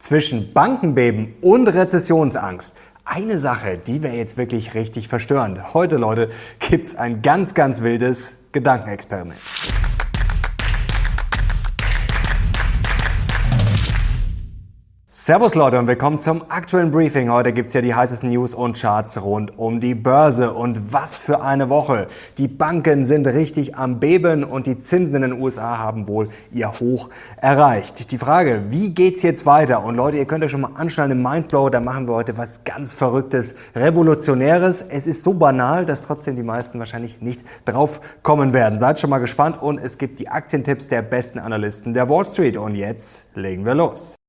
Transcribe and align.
Zwischen 0.00 0.54
Bankenbeben 0.54 1.34
und 1.42 1.68
Rezessionsangst. 1.68 2.78
Eine 3.04 3.38
Sache, 3.38 3.76
die 3.76 4.02
wäre 4.02 4.16
jetzt 4.16 4.38
wirklich 4.38 4.72
richtig 4.72 5.08
verstörend. 5.08 5.74
Heute, 5.74 5.98
Leute, 5.98 6.30
gibt's 6.58 6.96
ein 6.96 7.20
ganz, 7.20 7.54
ganz 7.54 7.82
wildes 7.82 8.36
Gedankenexperiment. 8.52 9.38
Servus 15.22 15.54
Leute 15.54 15.78
und 15.78 15.86
willkommen 15.86 16.18
zum 16.18 16.46
aktuellen 16.48 16.90
Briefing. 16.90 17.30
Heute 17.30 17.52
gibt's 17.52 17.74
ja 17.74 17.82
die 17.82 17.94
heißesten 17.94 18.30
News 18.30 18.54
und 18.54 18.80
Charts 18.80 19.20
rund 19.20 19.58
um 19.58 19.78
die 19.78 19.94
Börse. 19.94 20.54
Und 20.54 20.94
was 20.94 21.18
für 21.20 21.42
eine 21.42 21.68
Woche. 21.68 22.06
Die 22.38 22.48
Banken 22.48 23.04
sind 23.04 23.26
richtig 23.26 23.76
am 23.76 24.00
Beben 24.00 24.44
und 24.44 24.66
die 24.66 24.78
Zinsen 24.78 25.22
in 25.22 25.32
den 25.32 25.42
USA 25.42 25.76
haben 25.76 26.08
wohl 26.08 26.30
ihr 26.52 26.72
Hoch 26.80 27.10
erreicht. 27.36 28.10
Die 28.10 28.16
Frage, 28.16 28.62
wie 28.70 28.94
geht's 28.94 29.20
jetzt 29.20 29.44
weiter? 29.44 29.84
Und 29.84 29.94
Leute, 29.94 30.16
ihr 30.16 30.24
könnt 30.24 30.42
euch 30.42 30.52
schon 30.52 30.62
mal 30.62 30.70
anschnallen 30.74 31.12
im 31.12 31.22
Mindblow, 31.22 31.68
da 31.68 31.80
machen 31.80 32.08
wir 32.08 32.14
heute 32.14 32.38
was 32.38 32.64
ganz 32.64 32.94
Verrücktes, 32.94 33.54
Revolutionäres. 33.76 34.80
Es 34.80 35.06
ist 35.06 35.22
so 35.22 35.34
banal, 35.34 35.84
dass 35.84 36.00
trotzdem 36.00 36.36
die 36.36 36.42
meisten 36.42 36.78
wahrscheinlich 36.78 37.20
nicht 37.20 37.42
drauf 37.66 38.00
kommen 38.22 38.54
werden. 38.54 38.78
Seid 38.78 38.98
schon 38.98 39.10
mal 39.10 39.18
gespannt 39.18 39.60
und 39.60 39.80
es 39.80 39.98
gibt 39.98 40.18
die 40.18 40.30
Aktientipps 40.30 40.88
der 40.88 41.02
besten 41.02 41.38
Analysten 41.38 41.92
der 41.92 42.08
Wall 42.08 42.24
Street. 42.24 42.56
Und 42.56 42.74
jetzt 42.74 43.36
legen 43.36 43.66
wir 43.66 43.74
los. 43.74 44.19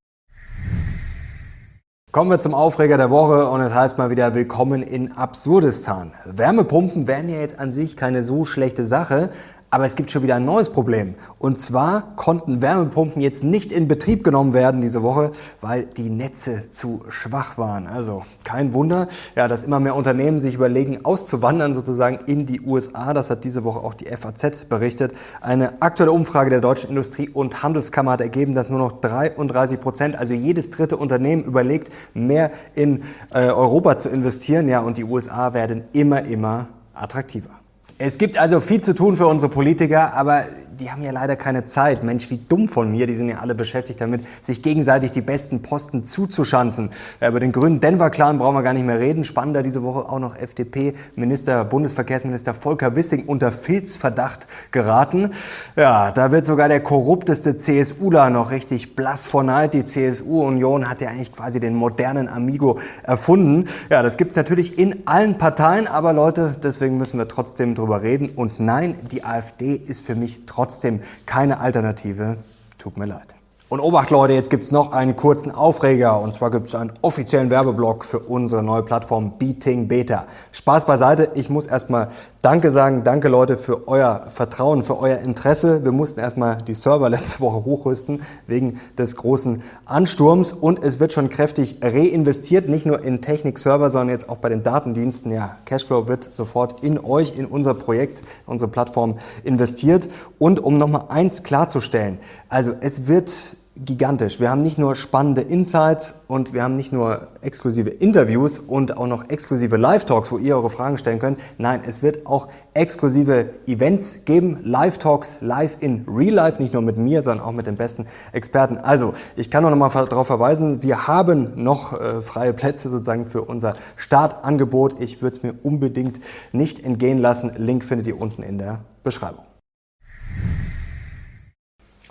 Kommen 2.12 2.30
wir 2.30 2.38
zum 2.38 2.52
Aufreger 2.52 2.98
der 2.98 3.08
Woche 3.08 3.48
und 3.48 3.62
es 3.62 3.72
heißt 3.72 3.96
mal 3.96 4.10
wieder 4.10 4.34
Willkommen 4.34 4.82
in 4.82 5.12
Absurdistan. 5.12 6.12
Wärmepumpen 6.26 7.06
wären 7.08 7.30
ja 7.30 7.38
jetzt 7.38 7.58
an 7.58 7.72
sich 7.72 7.96
keine 7.96 8.22
so 8.22 8.44
schlechte 8.44 8.84
Sache, 8.84 9.30
aber 9.72 9.86
es 9.86 9.96
gibt 9.96 10.10
schon 10.10 10.22
wieder 10.22 10.36
ein 10.36 10.44
neues 10.44 10.68
Problem. 10.68 11.14
Und 11.38 11.58
zwar 11.58 12.14
konnten 12.14 12.60
Wärmepumpen 12.60 13.22
jetzt 13.22 13.42
nicht 13.42 13.72
in 13.72 13.88
Betrieb 13.88 14.22
genommen 14.22 14.52
werden 14.52 14.82
diese 14.82 15.02
Woche, 15.02 15.32
weil 15.62 15.86
die 15.86 16.10
Netze 16.10 16.68
zu 16.68 17.00
schwach 17.08 17.56
waren. 17.56 17.86
Also 17.86 18.22
kein 18.44 18.74
Wunder, 18.74 19.08
ja, 19.34 19.48
dass 19.48 19.64
immer 19.64 19.80
mehr 19.80 19.96
Unternehmen 19.96 20.40
sich 20.40 20.56
überlegen, 20.56 21.06
auszuwandern 21.06 21.72
sozusagen 21.72 22.18
in 22.26 22.44
die 22.44 22.60
USA. 22.60 23.14
Das 23.14 23.30
hat 23.30 23.44
diese 23.44 23.64
Woche 23.64 23.78
auch 23.80 23.94
die 23.94 24.14
FAZ 24.14 24.66
berichtet. 24.66 25.14
Eine 25.40 25.80
aktuelle 25.80 26.12
Umfrage 26.12 26.50
der 26.50 26.60
Deutschen 26.60 26.90
Industrie- 26.90 27.30
und 27.30 27.62
Handelskammer 27.62 28.12
hat 28.12 28.20
ergeben, 28.20 28.54
dass 28.54 28.68
nur 28.68 28.78
noch 28.78 28.92
33 29.00 29.80
Prozent, 29.80 30.18
also 30.18 30.34
jedes 30.34 30.70
dritte 30.70 30.98
Unternehmen 30.98 31.44
überlegt, 31.44 31.90
mehr 32.12 32.50
in 32.74 33.04
äh, 33.32 33.46
Europa 33.46 33.96
zu 33.96 34.10
investieren. 34.10 34.68
Ja, 34.68 34.80
und 34.80 34.98
die 34.98 35.04
USA 35.04 35.54
werden 35.54 35.84
immer, 35.94 36.26
immer 36.26 36.68
attraktiver. 36.92 37.61
Es 38.04 38.18
gibt 38.18 38.36
also 38.36 38.58
viel 38.58 38.80
zu 38.80 38.96
tun 38.96 39.14
für 39.14 39.28
unsere 39.28 39.48
Politiker, 39.52 40.12
aber 40.14 40.46
die 40.82 40.90
haben 40.90 41.02
ja 41.02 41.12
leider 41.12 41.36
keine 41.36 41.62
Zeit. 41.62 42.02
Mensch, 42.02 42.28
wie 42.30 42.38
dumm 42.48 42.66
von 42.66 42.90
mir. 42.90 43.06
Die 43.06 43.14
sind 43.14 43.28
ja 43.28 43.38
alle 43.38 43.54
beschäftigt 43.54 44.00
damit, 44.00 44.26
sich 44.42 44.62
gegenseitig 44.62 45.12
die 45.12 45.20
besten 45.20 45.62
Posten 45.62 46.04
zuzuschanzen. 46.04 46.90
Über 47.20 47.38
den 47.38 47.52
grünen 47.52 47.78
Denver-Clan 47.78 48.38
brauchen 48.38 48.56
wir 48.56 48.62
gar 48.62 48.72
nicht 48.72 48.84
mehr 48.84 48.98
reden. 48.98 49.22
Spannender 49.24 49.62
diese 49.62 49.84
Woche 49.84 50.10
auch 50.10 50.18
noch 50.18 50.36
FDP-Minister, 50.36 51.64
Bundesverkehrsminister 51.64 52.52
Volker 52.52 52.96
Wissing 52.96 53.26
unter 53.26 53.52
Filzverdacht 53.52 54.48
geraten. 54.72 55.30
Ja, 55.76 56.10
da 56.10 56.32
wird 56.32 56.44
sogar 56.44 56.68
der 56.68 56.80
korrupteste 56.80 57.56
CSUler 57.56 58.30
noch 58.30 58.50
richtig 58.50 58.96
blass 58.96 59.26
vor 59.26 59.44
Neid. 59.44 59.74
Die 59.74 59.84
CSU-Union 59.84 60.90
hat 60.90 61.00
ja 61.00 61.10
eigentlich 61.10 61.32
quasi 61.32 61.60
den 61.60 61.76
modernen 61.76 62.28
Amigo 62.28 62.80
erfunden. 63.04 63.66
Ja, 63.88 64.02
das 64.02 64.16
gibt's 64.16 64.34
natürlich 64.34 64.80
in 64.80 65.06
allen 65.06 65.38
Parteien, 65.38 65.86
aber 65.86 66.12
Leute, 66.12 66.56
deswegen 66.60 66.98
müssen 66.98 67.18
wir 67.18 67.28
trotzdem 67.28 67.76
drüber 67.76 68.02
reden. 68.02 68.30
Und 68.34 68.58
nein, 68.58 68.96
die 69.12 69.22
AfD 69.22 69.74
ist 69.74 70.04
für 70.04 70.16
mich 70.16 70.40
trotzdem 70.46 70.71
trotzdem 70.72 71.00
keine 71.26 71.60
Alternative. 71.60 72.38
Tut 72.78 72.96
mir 72.96 73.06
leid. 73.06 73.34
Und 73.72 73.80
Obacht 73.80 74.10
Leute, 74.10 74.34
jetzt 74.34 74.50
gibt's 74.50 74.70
noch 74.70 74.92
einen 74.92 75.16
kurzen 75.16 75.50
Aufreger 75.50 76.20
und 76.20 76.34
zwar 76.34 76.50
gibt's 76.50 76.74
einen 76.74 76.92
offiziellen 77.00 77.48
Werbeblock 77.48 78.04
für 78.04 78.18
unsere 78.18 78.62
neue 78.62 78.82
Plattform 78.82 79.38
Beating 79.38 79.88
Beta. 79.88 80.26
Spaß 80.50 80.84
beiseite, 80.84 81.30
ich 81.36 81.48
muss 81.48 81.66
erstmal 81.66 82.10
Danke 82.42 82.72
sagen, 82.72 83.04
danke 83.04 83.28
Leute 83.28 83.56
für 83.56 83.86
euer 83.86 84.26
Vertrauen, 84.28 84.82
für 84.82 84.98
euer 84.98 85.18
Interesse. 85.20 85.84
Wir 85.84 85.92
mussten 85.92 86.18
erstmal 86.18 86.60
die 86.60 86.74
Server 86.74 87.08
letzte 87.08 87.40
Woche 87.40 87.64
hochrüsten 87.64 88.20
wegen 88.46 88.78
des 88.98 89.16
großen 89.16 89.62
Ansturms 89.86 90.52
und 90.52 90.84
es 90.84 91.00
wird 91.00 91.12
schon 91.12 91.30
kräftig 91.30 91.78
reinvestiert, 91.80 92.68
nicht 92.68 92.84
nur 92.84 93.02
in 93.02 93.22
Technik-Server, 93.22 93.88
sondern 93.88 94.10
jetzt 94.10 94.28
auch 94.28 94.38
bei 94.38 94.50
den 94.50 94.64
Datendiensten. 94.64 95.32
Ja, 95.32 95.56
Cashflow 95.64 96.08
wird 96.08 96.30
sofort 96.30 96.84
in 96.84 97.02
euch, 97.02 97.38
in 97.38 97.46
unser 97.46 97.72
Projekt, 97.72 98.22
unsere 98.44 98.70
Plattform 98.70 99.14
investiert 99.44 100.10
und 100.38 100.60
um 100.60 100.76
nochmal 100.76 101.06
eins 101.08 101.44
klarzustellen, 101.44 102.18
also 102.48 102.72
es 102.80 103.06
wird 103.06 103.30
gigantisch. 103.76 104.38
Wir 104.38 104.50
haben 104.50 104.60
nicht 104.60 104.76
nur 104.76 104.96
spannende 104.96 105.40
Insights 105.40 106.14
und 106.28 106.52
wir 106.52 106.62
haben 106.62 106.76
nicht 106.76 106.92
nur 106.92 107.28
exklusive 107.40 107.88
Interviews 107.88 108.58
und 108.58 108.98
auch 108.98 109.06
noch 109.06 109.30
exklusive 109.30 109.76
Live-Talks, 109.76 110.30
wo 110.30 110.38
ihr 110.38 110.56
eure 110.56 110.68
Fragen 110.68 110.98
stellen 110.98 111.18
könnt. 111.18 111.38
Nein, 111.56 111.80
es 111.86 112.02
wird 112.02 112.26
auch 112.26 112.48
exklusive 112.74 113.50
Events 113.66 114.24
geben, 114.26 114.60
Live-Talks, 114.62 115.38
live 115.40 115.78
in 115.80 116.04
Real 116.06 116.34
Life, 116.34 116.62
nicht 116.62 116.74
nur 116.74 116.82
mit 116.82 116.98
mir, 116.98 117.22
sondern 117.22 117.46
auch 117.46 117.52
mit 117.52 117.66
den 117.66 117.76
besten 117.76 118.06
Experten. 118.32 118.76
Also, 118.76 119.14
ich 119.36 119.50
kann 119.50 119.62
nur 119.62 119.70
noch 119.70 119.78
mal 119.78 119.88
darauf 119.88 120.26
verweisen, 120.26 120.82
wir 120.82 121.06
haben 121.06 121.62
noch 121.62 121.98
äh, 121.98 122.20
freie 122.20 122.52
Plätze 122.52 122.90
sozusagen 122.90 123.24
für 123.24 123.42
unser 123.42 123.72
Startangebot. 123.96 125.00
Ich 125.00 125.22
würde 125.22 125.36
es 125.36 125.42
mir 125.42 125.54
unbedingt 125.62 126.20
nicht 126.52 126.84
entgehen 126.84 127.18
lassen. 127.18 127.52
Link 127.56 127.84
findet 127.84 128.06
ihr 128.06 128.20
unten 128.20 128.42
in 128.42 128.58
der 128.58 128.80
Beschreibung. 129.02 129.51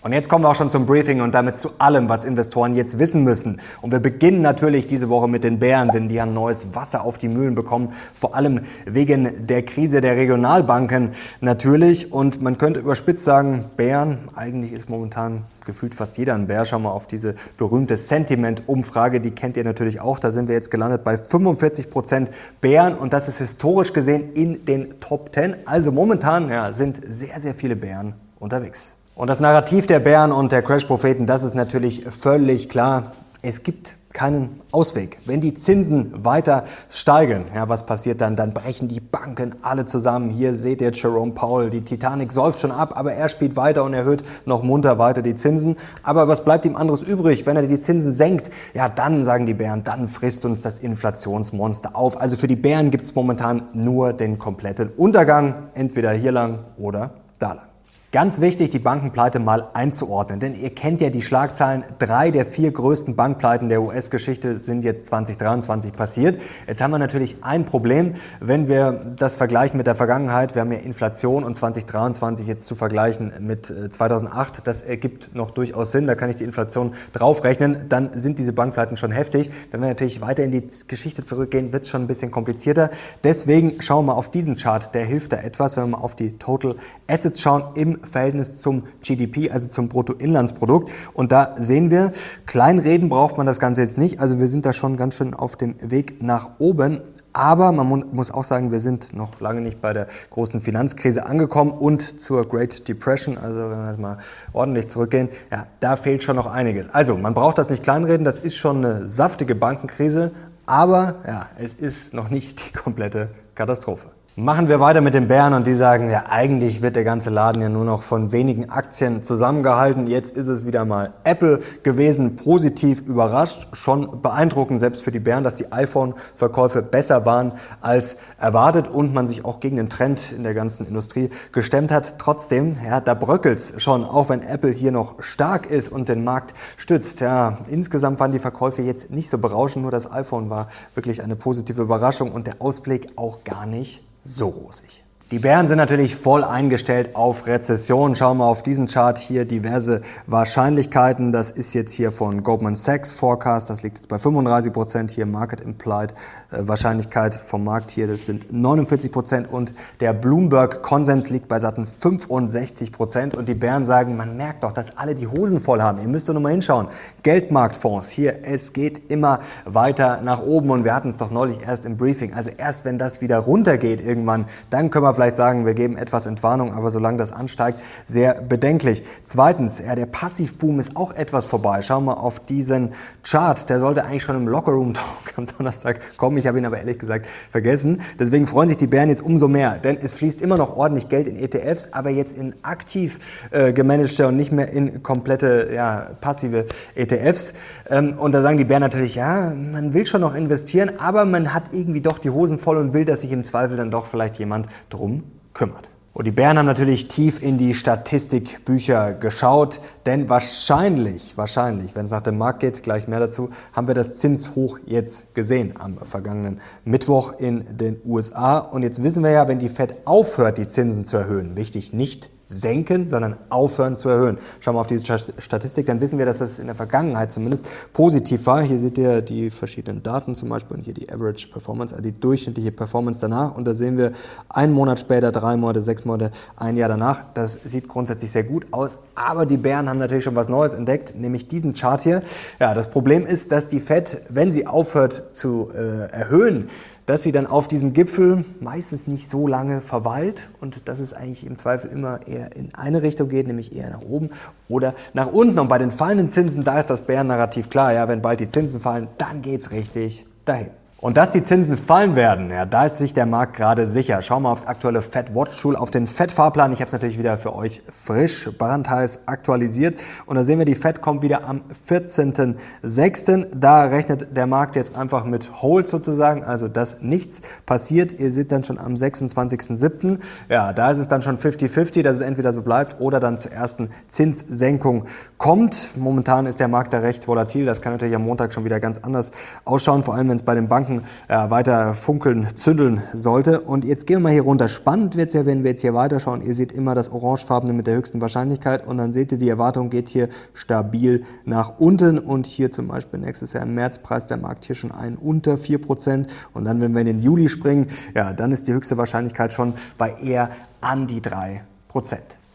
Und 0.03 0.13
jetzt 0.13 0.29
kommen 0.29 0.43
wir 0.43 0.49
auch 0.49 0.55
schon 0.55 0.71
zum 0.71 0.87
Briefing 0.87 1.21
und 1.21 1.35
damit 1.35 1.59
zu 1.59 1.71
allem, 1.77 2.09
was 2.09 2.23
Investoren 2.23 2.75
jetzt 2.75 2.97
wissen 2.97 3.23
müssen. 3.23 3.61
Und 3.81 3.91
wir 3.91 3.99
beginnen 3.99 4.41
natürlich 4.41 4.87
diese 4.87 5.09
Woche 5.09 5.27
mit 5.27 5.43
den 5.43 5.59
Bären, 5.59 5.89
denn 5.89 6.09
die 6.09 6.19
haben 6.19 6.33
neues 6.33 6.73
Wasser 6.73 7.03
auf 7.03 7.19
die 7.19 7.27
Mühlen 7.27 7.53
bekommen, 7.53 7.93
vor 8.15 8.35
allem 8.35 8.61
wegen 8.85 9.45
der 9.45 9.61
Krise 9.63 10.01
der 10.01 10.15
Regionalbanken 10.15 11.11
natürlich. 11.39 12.11
Und 12.11 12.41
man 12.41 12.57
könnte 12.57 12.79
überspitzt 12.79 13.23
sagen, 13.23 13.65
Bären, 13.77 14.17
eigentlich 14.35 14.71
ist 14.71 14.89
momentan 14.89 15.43
gefühlt 15.65 15.93
fast 15.93 16.17
jeder 16.17 16.33
ein 16.33 16.47
Bär. 16.47 16.65
Schau 16.65 16.79
mal 16.79 16.89
auf 16.89 17.05
diese 17.05 17.35
berühmte 17.57 17.95
Sentiment-Umfrage, 17.95 19.21
die 19.21 19.29
kennt 19.29 19.55
ihr 19.55 19.63
natürlich 19.63 20.01
auch. 20.01 20.17
Da 20.17 20.31
sind 20.31 20.47
wir 20.47 20.55
jetzt 20.55 20.71
gelandet 20.71 21.03
bei 21.03 21.15
45 21.15 21.91
Prozent 21.91 22.31
Bären 22.59 22.95
und 22.95 23.13
das 23.13 23.27
ist 23.27 23.37
historisch 23.37 23.93
gesehen 23.93 24.33
in 24.33 24.65
den 24.65 24.99
Top 24.99 25.31
10. 25.31 25.67
Also 25.67 25.91
momentan 25.91 26.49
ja, 26.49 26.73
sind 26.73 27.01
sehr, 27.07 27.39
sehr 27.39 27.53
viele 27.53 27.75
Bären 27.75 28.15
unterwegs. 28.39 28.93
Und 29.15 29.27
das 29.27 29.39
Narrativ 29.39 29.87
der 29.87 29.99
Bären 29.99 30.31
und 30.31 30.51
der 30.51 30.61
Crash-Propheten, 30.61 31.25
das 31.25 31.43
ist 31.43 31.53
natürlich 31.53 32.05
völlig 32.05 32.69
klar. 32.69 33.11
Es 33.41 33.63
gibt 33.63 33.93
keinen 34.13 34.61
Ausweg. 34.71 35.19
Wenn 35.25 35.41
die 35.41 35.53
Zinsen 35.53 36.25
weiter 36.25 36.63
steigen, 36.89 37.45
ja, 37.53 37.69
was 37.69 37.85
passiert 37.85 38.21
dann? 38.21 38.35
Dann 38.35 38.53
brechen 38.53 38.87
die 38.87 38.99
Banken 38.99 39.55
alle 39.61 39.85
zusammen. 39.85 40.29
Hier 40.29 40.53
seht 40.53 40.81
ihr 40.81 40.91
Jerome 40.91 41.31
Powell, 41.31 41.69
die 41.69 41.81
Titanic 41.81 42.31
säuft 42.31 42.59
schon 42.59 42.71
ab, 42.71 42.97
aber 42.97 43.13
er 43.13 43.29
spielt 43.29 43.55
weiter 43.55 43.83
und 43.83 43.93
erhöht 43.93 44.23
noch 44.45 44.63
munter 44.63 44.97
weiter 44.97 45.21
die 45.21 45.35
Zinsen. 45.35 45.77
Aber 46.03 46.27
was 46.27 46.43
bleibt 46.43 46.65
ihm 46.65 46.75
anderes 46.75 47.01
übrig, 47.01 47.45
wenn 47.45 47.55
er 47.55 47.63
die 47.63 47.79
Zinsen 47.79 48.13
senkt? 48.13 48.51
Ja, 48.73 48.89
dann 48.89 49.23
sagen 49.23 49.45
die 49.45 49.53
Bären, 49.53 49.83
dann 49.83 50.07
frisst 50.07 50.45
uns 50.45 50.61
das 50.61 50.79
Inflationsmonster 50.79 51.95
auf. 51.95 52.19
Also 52.19 52.37
für 52.37 52.47
die 52.47 52.55
Bären 52.55 52.91
gibt 52.91 53.05
es 53.05 53.15
momentan 53.15 53.65
nur 53.73 54.13
den 54.13 54.37
kompletten 54.37 54.89
Untergang, 54.89 55.69
entweder 55.73 56.11
hier 56.11 56.31
lang 56.31 56.59
oder 56.77 57.11
da 57.39 57.53
lang. 57.53 57.70
Ganz 58.11 58.41
wichtig, 58.41 58.71
die 58.71 58.79
Bankenpleite 58.79 59.39
mal 59.39 59.69
einzuordnen, 59.73 60.41
denn 60.41 60.53
ihr 60.53 60.75
kennt 60.75 60.99
ja 60.99 61.09
die 61.09 61.21
Schlagzeilen. 61.21 61.85
Drei 61.97 62.29
der 62.29 62.45
vier 62.45 62.69
größten 62.69 63.15
Bankpleiten 63.15 63.69
der 63.69 63.81
US-Geschichte 63.81 64.59
sind 64.59 64.83
jetzt 64.83 65.05
2023 65.05 65.93
passiert. 65.93 66.41
Jetzt 66.67 66.81
haben 66.81 66.91
wir 66.91 66.99
natürlich 66.99 67.41
ein 67.41 67.63
Problem, 67.63 68.15
wenn 68.41 68.67
wir 68.67 69.13
das 69.15 69.35
vergleichen 69.35 69.77
mit 69.77 69.87
der 69.87 69.95
Vergangenheit. 69.95 70.55
Wir 70.55 70.63
haben 70.63 70.73
ja 70.73 70.79
Inflation 70.79 71.45
und 71.45 71.55
2023 71.55 72.47
jetzt 72.47 72.65
zu 72.65 72.75
vergleichen 72.75 73.31
mit 73.39 73.67
2008. 73.67 74.57
Äh, 74.57 74.61
das 74.65 74.81
ergibt 74.81 75.33
noch 75.33 75.51
durchaus 75.51 75.93
Sinn. 75.93 76.05
Da 76.05 76.15
kann 76.15 76.29
ich 76.29 76.35
die 76.35 76.43
Inflation 76.43 76.93
draufrechnen. 77.13 77.85
Dann 77.87 78.11
sind 78.11 78.39
diese 78.39 78.51
Bankpleiten 78.51 78.97
schon 78.97 79.13
heftig. 79.13 79.49
Wenn 79.71 79.79
wir 79.79 79.87
natürlich 79.87 80.19
weiter 80.19 80.43
in 80.43 80.51
die 80.51 80.67
Geschichte 80.89 81.23
zurückgehen, 81.23 81.71
wird 81.71 81.83
es 81.83 81.89
schon 81.89 82.01
ein 82.01 82.07
bisschen 82.07 82.29
komplizierter. 82.29 82.89
Deswegen 83.23 83.81
schauen 83.81 84.05
wir 84.05 84.11
mal 84.11 84.17
auf 84.19 84.29
diesen 84.29 84.57
Chart. 84.57 84.93
Der 84.93 85.05
hilft 85.05 85.31
da 85.31 85.37
etwas, 85.37 85.77
wenn 85.77 85.85
wir 85.85 85.97
mal 85.97 86.03
auf 86.03 86.15
die 86.15 86.37
Total 86.37 86.75
Assets 87.07 87.39
schauen 87.39 87.63
im 87.75 88.00
Verhältnis 88.03 88.61
zum 88.61 88.83
GDP, 89.01 89.51
also 89.51 89.67
zum 89.67 89.89
Bruttoinlandsprodukt. 89.89 90.91
Und 91.13 91.31
da 91.31 91.55
sehen 91.57 91.91
wir, 91.91 92.11
kleinreden 92.45 93.09
braucht 93.09 93.37
man 93.37 93.45
das 93.45 93.59
Ganze 93.59 93.81
jetzt 93.81 93.97
nicht. 93.97 94.19
Also 94.19 94.39
wir 94.39 94.47
sind 94.47 94.65
da 94.65 94.73
schon 94.73 94.97
ganz 94.97 95.15
schön 95.15 95.33
auf 95.33 95.55
dem 95.55 95.75
Weg 95.81 96.21
nach 96.21 96.51
oben. 96.59 97.01
Aber 97.33 97.71
man 97.71 98.05
muss 98.11 98.31
auch 98.31 98.43
sagen, 98.43 98.71
wir 98.71 98.81
sind 98.81 99.15
noch 99.15 99.39
lange 99.39 99.61
nicht 99.61 99.81
bei 99.81 99.93
der 99.93 100.07
großen 100.31 100.59
Finanzkrise 100.59 101.25
angekommen 101.25 101.71
und 101.71 102.21
zur 102.21 102.45
Great 102.45 102.89
Depression, 102.89 103.37
also 103.37 103.55
wenn 103.55 103.85
wir 103.85 103.97
mal 103.97 104.17
ordentlich 104.51 104.89
zurückgehen, 104.89 105.29
ja, 105.49 105.67
da 105.79 105.95
fehlt 105.95 106.23
schon 106.23 106.35
noch 106.35 106.47
einiges. 106.47 106.93
Also 106.93 107.15
man 107.15 107.33
braucht 107.33 107.57
das 107.57 107.69
nicht 107.69 107.83
kleinreden, 107.83 108.25
das 108.25 108.39
ist 108.39 108.57
schon 108.57 108.85
eine 108.85 109.07
saftige 109.07 109.55
Bankenkrise, 109.55 110.31
aber 110.65 111.15
ja, 111.25 111.47
es 111.57 111.73
ist 111.73 112.13
noch 112.13 112.29
nicht 112.29 112.67
die 112.67 112.73
komplette 112.73 113.29
Katastrophe. 113.55 114.09
Machen 114.37 114.69
wir 114.69 114.79
weiter 114.79 115.01
mit 115.01 115.13
den 115.13 115.27
Bären 115.27 115.53
und 115.53 115.67
die 115.67 115.73
sagen, 115.73 116.09
ja, 116.09 116.27
eigentlich 116.29 116.81
wird 116.81 116.95
der 116.95 117.03
ganze 117.03 117.29
Laden 117.29 117.61
ja 117.61 117.67
nur 117.67 117.83
noch 117.83 118.01
von 118.01 118.31
wenigen 118.31 118.69
Aktien 118.69 119.23
zusammengehalten. 119.23 120.07
Jetzt 120.07 120.37
ist 120.37 120.47
es 120.47 120.65
wieder 120.65 120.85
mal 120.85 121.11
Apple 121.25 121.59
gewesen, 121.83 122.37
positiv 122.37 123.01
überrascht. 123.01 123.67
Schon 123.73 124.21
beeindruckend 124.21 124.79
selbst 124.79 125.03
für 125.03 125.11
die 125.11 125.19
Bären, 125.19 125.43
dass 125.43 125.55
die 125.55 125.73
iPhone-Verkäufe 125.73 126.81
besser 126.81 127.25
waren 127.25 127.51
als 127.81 128.19
erwartet 128.39 128.87
und 128.87 129.13
man 129.13 129.27
sich 129.27 129.43
auch 129.43 129.59
gegen 129.59 129.75
den 129.75 129.89
Trend 129.89 130.31
in 130.31 130.43
der 130.43 130.53
ganzen 130.53 130.87
Industrie 130.87 131.29
gestemmt 131.51 131.91
hat. 131.91 132.17
Trotzdem, 132.17 132.77
ja, 132.85 133.01
da 133.01 133.15
bröckelt's 133.15 133.73
schon, 133.83 134.05
auch 134.05 134.29
wenn 134.29 134.43
Apple 134.43 134.71
hier 134.71 134.93
noch 134.93 135.21
stark 135.21 135.69
ist 135.69 135.89
und 135.89 136.07
den 136.07 136.23
Markt 136.23 136.53
stützt. 136.77 137.19
Ja, 137.19 137.57
insgesamt 137.67 138.21
waren 138.21 138.31
die 138.31 138.39
Verkäufe 138.39 138.81
jetzt 138.81 139.11
nicht 139.11 139.29
so 139.29 139.37
berauschend, 139.37 139.81
nur 139.81 139.91
das 139.91 140.09
iPhone 140.09 140.49
war 140.49 140.69
wirklich 140.95 141.21
eine 141.21 141.35
positive 141.35 141.81
Überraschung 141.81 142.31
und 142.31 142.47
der 142.47 142.61
Ausblick 142.61 143.09
auch 143.17 143.43
gar 143.43 143.65
nicht 143.65 144.05
so 144.23 144.51
rosig. 144.51 145.00
Die 145.31 145.39
Bären 145.39 145.65
sind 145.65 145.77
natürlich 145.77 146.17
voll 146.17 146.43
eingestellt 146.43 147.15
auf 147.15 147.47
Rezession. 147.47 148.17
Schauen 148.17 148.39
wir 148.39 148.47
auf 148.47 148.63
diesen 148.63 148.87
Chart 148.87 149.17
hier 149.17 149.45
diverse 149.45 150.01
Wahrscheinlichkeiten. 150.27 151.31
Das 151.31 151.51
ist 151.51 151.73
jetzt 151.73 151.93
hier 151.93 152.11
von 152.11 152.43
Goldman 152.43 152.75
Sachs 152.75 153.13
Forecast. 153.13 153.69
Das 153.69 153.81
liegt 153.81 153.95
jetzt 153.95 154.09
bei 154.09 154.19
35 154.19 154.73
Prozent. 154.73 155.11
Hier 155.11 155.25
Market 155.25 155.61
Implied 155.61 156.13
äh, 156.51 156.67
Wahrscheinlichkeit 156.67 157.33
vom 157.33 157.63
Markt 157.63 157.91
hier. 157.91 158.07
Das 158.07 158.25
sind 158.25 158.51
49 158.51 159.09
Prozent. 159.09 159.49
Und 159.49 159.73
der 160.01 160.11
Bloomberg 160.11 160.83
Konsens 160.83 161.29
liegt 161.29 161.47
bei 161.47 161.59
satten 161.59 161.87
65 161.87 162.91
Prozent. 162.91 163.37
Und 163.37 163.47
die 163.47 163.53
Bären 163.53 163.85
sagen, 163.85 164.17
man 164.17 164.35
merkt 164.35 164.65
doch, 164.65 164.73
dass 164.73 164.97
alle 164.97 165.15
die 165.15 165.27
Hosen 165.27 165.61
voll 165.61 165.81
haben. 165.81 166.01
Ihr 166.01 166.09
müsst 166.09 166.27
doch 166.27 166.33
nur 166.33 166.43
mal 166.43 166.51
hinschauen. 166.51 166.89
Geldmarktfonds. 167.23 168.09
Hier, 168.09 168.39
es 168.43 168.73
geht 168.73 169.09
immer 169.09 169.39
weiter 169.63 170.19
nach 170.21 170.41
oben. 170.41 170.71
Und 170.71 170.83
wir 170.83 170.93
hatten 170.93 171.07
es 171.07 171.15
doch 171.15 171.31
neulich 171.31 171.61
erst 171.65 171.85
im 171.85 171.95
Briefing. 171.95 172.33
Also 172.33 172.49
erst 172.57 172.83
wenn 172.83 172.97
das 172.97 173.21
wieder 173.21 173.37
runtergeht 173.37 174.05
irgendwann, 174.05 174.43
dann 174.69 174.89
können 174.89 175.05
wir 175.05 175.20
vielleicht 175.21 175.35
sagen, 175.35 175.67
wir 175.67 175.75
geben 175.75 175.97
etwas 175.97 176.25
Entwarnung, 176.25 176.73
aber 176.73 176.89
solange 176.89 177.19
das 177.19 177.31
ansteigt, 177.31 177.77
sehr 178.07 178.41
bedenklich. 178.41 179.03
Zweitens, 179.23 179.77
ja, 179.77 179.93
der 179.93 180.07
Passivboom 180.07 180.79
ist 180.79 180.97
auch 180.97 181.13
etwas 181.13 181.45
vorbei. 181.45 181.83
Schauen 181.83 182.05
wir 182.05 182.19
auf 182.23 182.39
diesen 182.39 182.93
Chart. 183.21 183.69
Der 183.69 183.79
sollte 183.79 184.03
eigentlich 184.03 184.23
schon 184.23 184.35
im 184.35 184.47
Lockerroom 184.47 184.93
Talk 184.95 185.37
am 185.37 185.45
Donnerstag 185.45 185.99
kommen. 186.17 186.39
Ich 186.39 186.47
habe 186.47 186.57
ihn 186.57 186.65
aber 186.65 186.79
ehrlich 186.79 186.97
gesagt 186.97 187.27
vergessen. 187.51 188.01
Deswegen 188.19 188.47
freuen 188.47 188.69
sich 188.69 188.79
die 188.79 188.87
Bären 188.87 189.09
jetzt 189.09 189.21
umso 189.21 189.47
mehr, 189.47 189.77
denn 189.77 189.99
es 190.01 190.15
fließt 190.15 190.41
immer 190.41 190.57
noch 190.57 190.75
ordentlich 190.75 191.07
Geld 191.07 191.27
in 191.27 191.35
ETFs, 191.35 191.89
aber 191.91 192.09
jetzt 192.09 192.35
in 192.35 192.55
aktiv 192.63 193.19
äh, 193.51 193.73
gemanagte 193.73 194.27
und 194.27 194.37
nicht 194.37 194.51
mehr 194.51 194.73
in 194.73 195.03
komplette 195.03 195.69
ja, 195.71 196.09
passive 196.19 196.65
ETFs. 196.95 197.53
Ähm, 197.91 198.17
und 198.17 198.31
da 198.31 198.41
sagen 198.41 198.57
die 198.57 198.63
Bären 198.63 198.81
natürlich, 198.81 199.13
ja, 199.13 199.51
man 199.51 199.93
will 199.93 200.07
schon 200.07 200.21
noch 200.21 200.33
investieren, 200.33 200.93
aber 200.97 201.25
man 201.25 201.53
hat 201.53 201.65
irgendwie 201.73 202.01
doch 202.01 202.17
die 202.17 202.31
Hosen 202.31 202.57
voll 202.57 202.77
und 202.77 202.95
will, 202.95 203.05
dass 203.05 203.21
sich 203.21 203.31
im 203.31 203.43
Zweifel 203.43 203.77
dann 203.77 203.91
doch 203.91 204.07
vielleicht 204.07 204.39
jemand 204.39 204.65
drum 204.89 205.10
kümmert. 205.53 205.91
Und 206.13 206.25
die 206.25 206.31
Bären 206.31 206.57
haben 206.57 206.65
natürlich 206.65 207.07
tief 207.07 207.41
in 207.41 207.57
die 207.57 207.73
Statistikbücher 207.73 209.13
geschaut, 209.13 209.79
denn 210.05 210.27
wahrscheinlich, 210.27 211.37
wahrscheinlich, 211.37 211.95
wenn 211.95 212.03
es 212.03 212.11
nach 212.11 212.21
dem 212.21 212.37
Markt 212.37 212.59
geht, 212.59 212.83
gleich 212.83 213.07
mehr 213.07 213.21
dazu, 213.21 213.49
haben 213.71 213.87
wir 213.87 213.95
das 213.95 214.17
Zinshoch 214.17 214.77
jetzt 214.85 215.33
gesehen 215.35 215.73
am 215.79 215.97
vergangenen 215.99 216.59
Mittwoch 216.83 217.39
in 217.39 217.77
den 217.77 218.01
USA. 218.03 218.57
Und 218.57 218.83
jetzt 218.83 219.03
wissen 219.03 219.23
wir 219.23 219.31
ja, 219.31 219.47
wenn 219.47 219.59
die 219.59 219.69
Fed 219.69 220.05
aufhört, 220.05 220.57
die 220.57 220.67
Zinsen 220.67 221.05
zu 221.05 221.15
erhöhen, 221.15 221.55
wichtig, 221.55 221.93
nicht 221.93 222.29
senken, 222.51 223.09
sondern 223.09 223.37
aufhören 223.49 223.95
zu 223.95 224.09
erhöhen. 224.09 224.37
Schauen 224.59 224.75
wir 224.75 224.81
auf 224.81 224.87
diese 224.87 225.03
Statistik, 225.39 225.85
dann 225.85 226.01
wissen 226.01 226.19
wir, 226.19 226.25
dass 226.25 226.39
das 226.39 226.59
in 226.59 226.67
der 226.67 226.75
Vergangenheit 226.75 227.31
zumindest 227.31 227.65
positiv 227.93 228.45
war. 228.45 228.61
Hier 228.61 228.77
seht 228.77 228.97
ihr 228.97 229.21
die 229.21 229.49
verschiedenen 229.49 230.03
Daten 230.03 230.35
zum 230.35 230.49
Beispiel 230.49 230.77
und 230.77 230.83
hier 230.83 230.93
die 230.93 231.11
Average 231.11 231.47
Performance, 231.47 231.93
also 231.95 232.03
die 232.03 232.19
durchschnittliche 232.19 232.71
Performance 232.71 233.19
danach. 233.21 233.55
Und 233.55 233.65
da 233.65 233.73
sehen 233.73 233.97
wir 233.97 234.11
einen 234.49 234.73
Monat 234.73 234.99
später, 234.99 235.31
drei 235.31 235.57
Monate, 235.57 235.81
sechs 235.81 236.05
Monate, 236.05 236.31
ein 236.57 236.77
Jahr 236.77 236.89
danach. 236.89 237.25
Das 237.33 237.53
sieht 237.63 237.87
grundsätzlich 237.87 238.31
sehr 238.31 238.43
gut 238.43 238.67
aus. 238.71 238.97
Aber 239.15 239.45
die 239.45 239.57
Bären 239.57 239.89
haben 239.89 239.99
natürlich 239.99 240.23
schon 240.23 240.35
was 240.35 240.49
Neues 240.49 240.73
entdeckt, 240.73 241.15
nämlich 241.15 241.47
diesen 241.47 241.73
Chart 241.73 242.01
hier. 242.01 242.21
Ja, 242.59 242.73
das 242.73 242.89
Problem 242.89 243.25
ist, 243.25 243.51
dass 243.51 243.67
die 243.67 243.79
Fed, 243.79 244.23
wenn 244.29 244.51
sie 244.51 244.67
aufhört 244.67 245.29
zu 245.31 245.69
äh, 245.73 246.11
erhöhen, 246.11 246.67
dass 247.11 247.23
sie 247.23 247.33
dann 247.33 247.45
auf 247.45 247.67
diesem 247.67 247.91
Gipfel 247.91 248.45
meistens 248.61 249.05
nicht 249.05 249.29
so 249.29 249.45
lange 249.45 249.81
verweilt 249.81 250.47
und 250.61 250.87
dass 250.87 251.01
es 251.01 251.13
eigentlich 251.13 251.45
im 251.45 251.57
Zweifel 251.57 251.91
immer 251.91 252.25
eher 252.25 252.55
in 252.55 252.73
eine 252.73 253.01
Richtung 253.01 253.27
geht, 253.27 253.47
nämlich 253.47 253.75
eher 253.75 253.89
nach 253.89 254.01
oben 254.03 254.29
oder 254.69 254.95
nach 255.13 255.27
unten. 255.27 255.59
Und 255.59 255.67
bei 255.67 255.77
den 255.77 255.91
fallenden 255.91 256.29
Zinsen, 256.29 256.63
da 256.63 256.79
ist 256.79 256.89
das 256.89 257.01
Bärennarrativ 257.01 257.69
klar, 257.69 257.91
ja, 257.91 258.07
wenn 258.07 258.21
bald 258.21 258.39
die 258.39 258.47
Zinsen 258.47 258.79
fallen, 258.79 259.09
dann 259.17 259.41
geht's 259.41 259.71
richtig 259.71 260.25
dahin. 260.45 260.69
Und 261.01 261.17
dass 261.17 261.31
die 261.31 261.43
Zinsen 261.43 261.77
fallen 261.77 262.15
werden, 262.15 262.51
ja, 262.51 262.67
da 262.67 262.85
ist 262.85 262.99
sich 262.99 263.11
der 263.11 263.25
Markt 263.25 263.55
gerade 263.55 263.87
sicher. 263.87 264.21
Schauen 264.21 264.43
wir 264.43 264.49
aufs 264.49 264.67
aktuelle 264.67 265.01
Fed 265.01 265.33
Watch 265.33 265.59
Tool, 265.59 265.75
auf 265.75 265.89
den 265.89 266.05
Fed 266.05 266.31
Fahrplan. 266.31 266.71
Ich 266.73 266.79
habe 266.79 266.85
es 266.85 266.93
natürlich 266.93 267.17
wieder 267.17 267.39
für 267.39 267.55
euch 267.55 267.81
frisch, 267.91 268.47
brandheiß 268.55 269.21
aktualisiert. 269.25 269.99
Und 270.27 270.35
da 270.35 270.43
sehen 270.43 270.59
wir, 270.59 270.65
die 270.65 270.75
Fed 270.75 271.01
kommt 271.01 271.23
wieder 271.23 271.43
am 271.49 271.63
14.06. 271.89 273.47
Da 273.51 273.85
rechnet 273.85 274.37
der 274.37 274.45
Markt 274.45 274.75
jetzt 274.75 274.95
einfach 274.95 275.25
mit 275.25 275.63
Hold 275.63 275.87
sozusagen, 275.87 276.43
also 276.43 276.67
dass 276.67 277.01
nichts 277.01 277.41
passiert. 277.65 278.19
Ihr 278.19 278.31
seht 278.31 278.51
dann 278.51 278.63
schon 278.63 278.77
am 278.77 278.93
26.07. 278.93 280.19
Ja, 280.49 280.71
da 280.71 280.91
ist 280.91 280.99
es 280.99 281.07
dann 281.07 281.23
schon 281.23 281.39
50-50, 281.39 282.03
dass 282.03 282.17
es 282.17 282.21
entweder 282.21 282.53
so 282.53 282.61
bleibt 282.61 283.01
oder 283.01 283.19
dann 283.19 283.39
zur 283.39 283.51
ersten 283.51 283.89
Zinssenkung 284.09 285.05
kommt. 285.39 285.97
Momentan 285.97 286.45
ist 286.45 286.59
der 286.59 286.67
Markt 286.67 286.93
da 286.93 286.99
recht 286.99 287.27
volatil. 287.27 287.65
Das 287.65 287.81
kann 287.81 287.91
natürlich 287.91 288.13
am 288.13 288.23
Montag 288.23 288.53
schon 288.53 288.65
wieder 288.65 288.79
ganz 288.79 288.99
anders 288.99 289.31
ausschauen, 289.65 290.03
vor 290.03 290.13
allem 290.13 290.29
wenn 290.29 290.35
es 290.35 290.43
bei 290.43 290.53
den 290.53 290.67
Banken 290.67 290.90
Banken 290.91 291.07
äh, 291.27 291.49
weiter 291.49 291.93
funkeln, 291.93 292.47
zündeln 292.55 293.01
sollte. 293.13 293.61
Und 293.61 293.85
jetzt 293.85 294.07
gehen 294.07 294.17
wir 294.17 294.23
mal 294.23 294.33
hier 294.33 294.43
runter. 294.43 294.67
Spannend 294.67 295.15
wird 295.15 295.29
es 295.29 295.33
ja, 295.33 295.45
wenn 295.45 295.63
wir 295.63 295.71
jetzt 295.71 295.81
hier 295.81 295.93
weiterschauen. 295.93 296.41
Ihr 296.41 296.53
seht 296.55 296.71
immer 296.71 296.95
das 296.95 297.11
Orangefarbene 297.11 297.73
mit 297.73 297.87
der 297.87 297.95
höchsten 297.95 298.21
Wahrscheinlichkeit 298.21 298.85
und 298.85 298.97
dann 298.97 299.13
seht 299.13 299.31
ihr, 299.31 299.37
die 299.37 299.49
Erwartung 299.49 299.89
geht 299.89 300.09
hier 300.09 300.29
stabil 300.53 301.23
nach 301.45 301.79
unten 301.79 302.19
und 302.19 302.45
hier 302.45 302.71
zum 302.71 302.87
Beispiel 302.87 303.19
nächstes 303.19 303.53
Jahr 303.53 303.63
im 303.63 303.75
März 303.75 303.99
preist 303.99 304.29
der 304.29 304.37
Markt 304.37 304.65
hier 304.65 304.75
schon 304.75 304.91
ein 304.91 305.15
unter 305.15 305.55
4% 305.55 306.27
und 306.53 306.65
dann, 306.65 306.81
wenn 306.81 306.93
wir 306.93 307.01
in 307.01 307.07
den 307.07 307.19
Juli 307.19 307.49
springen, 307.49 307.87
ja, 308.15 308.33
dann 308.33 308.51
ist 308.51 308.67
die 308.67 308.73
höchste 308.73 308.97
Wahrscheinlichkeit 308.97 309.53
schon 309.53 309.73
bei 309.97 310.13
eher 310.21 310.51
an 310.81 311.07
die 311.07 311.21
3%. 311.21 311.61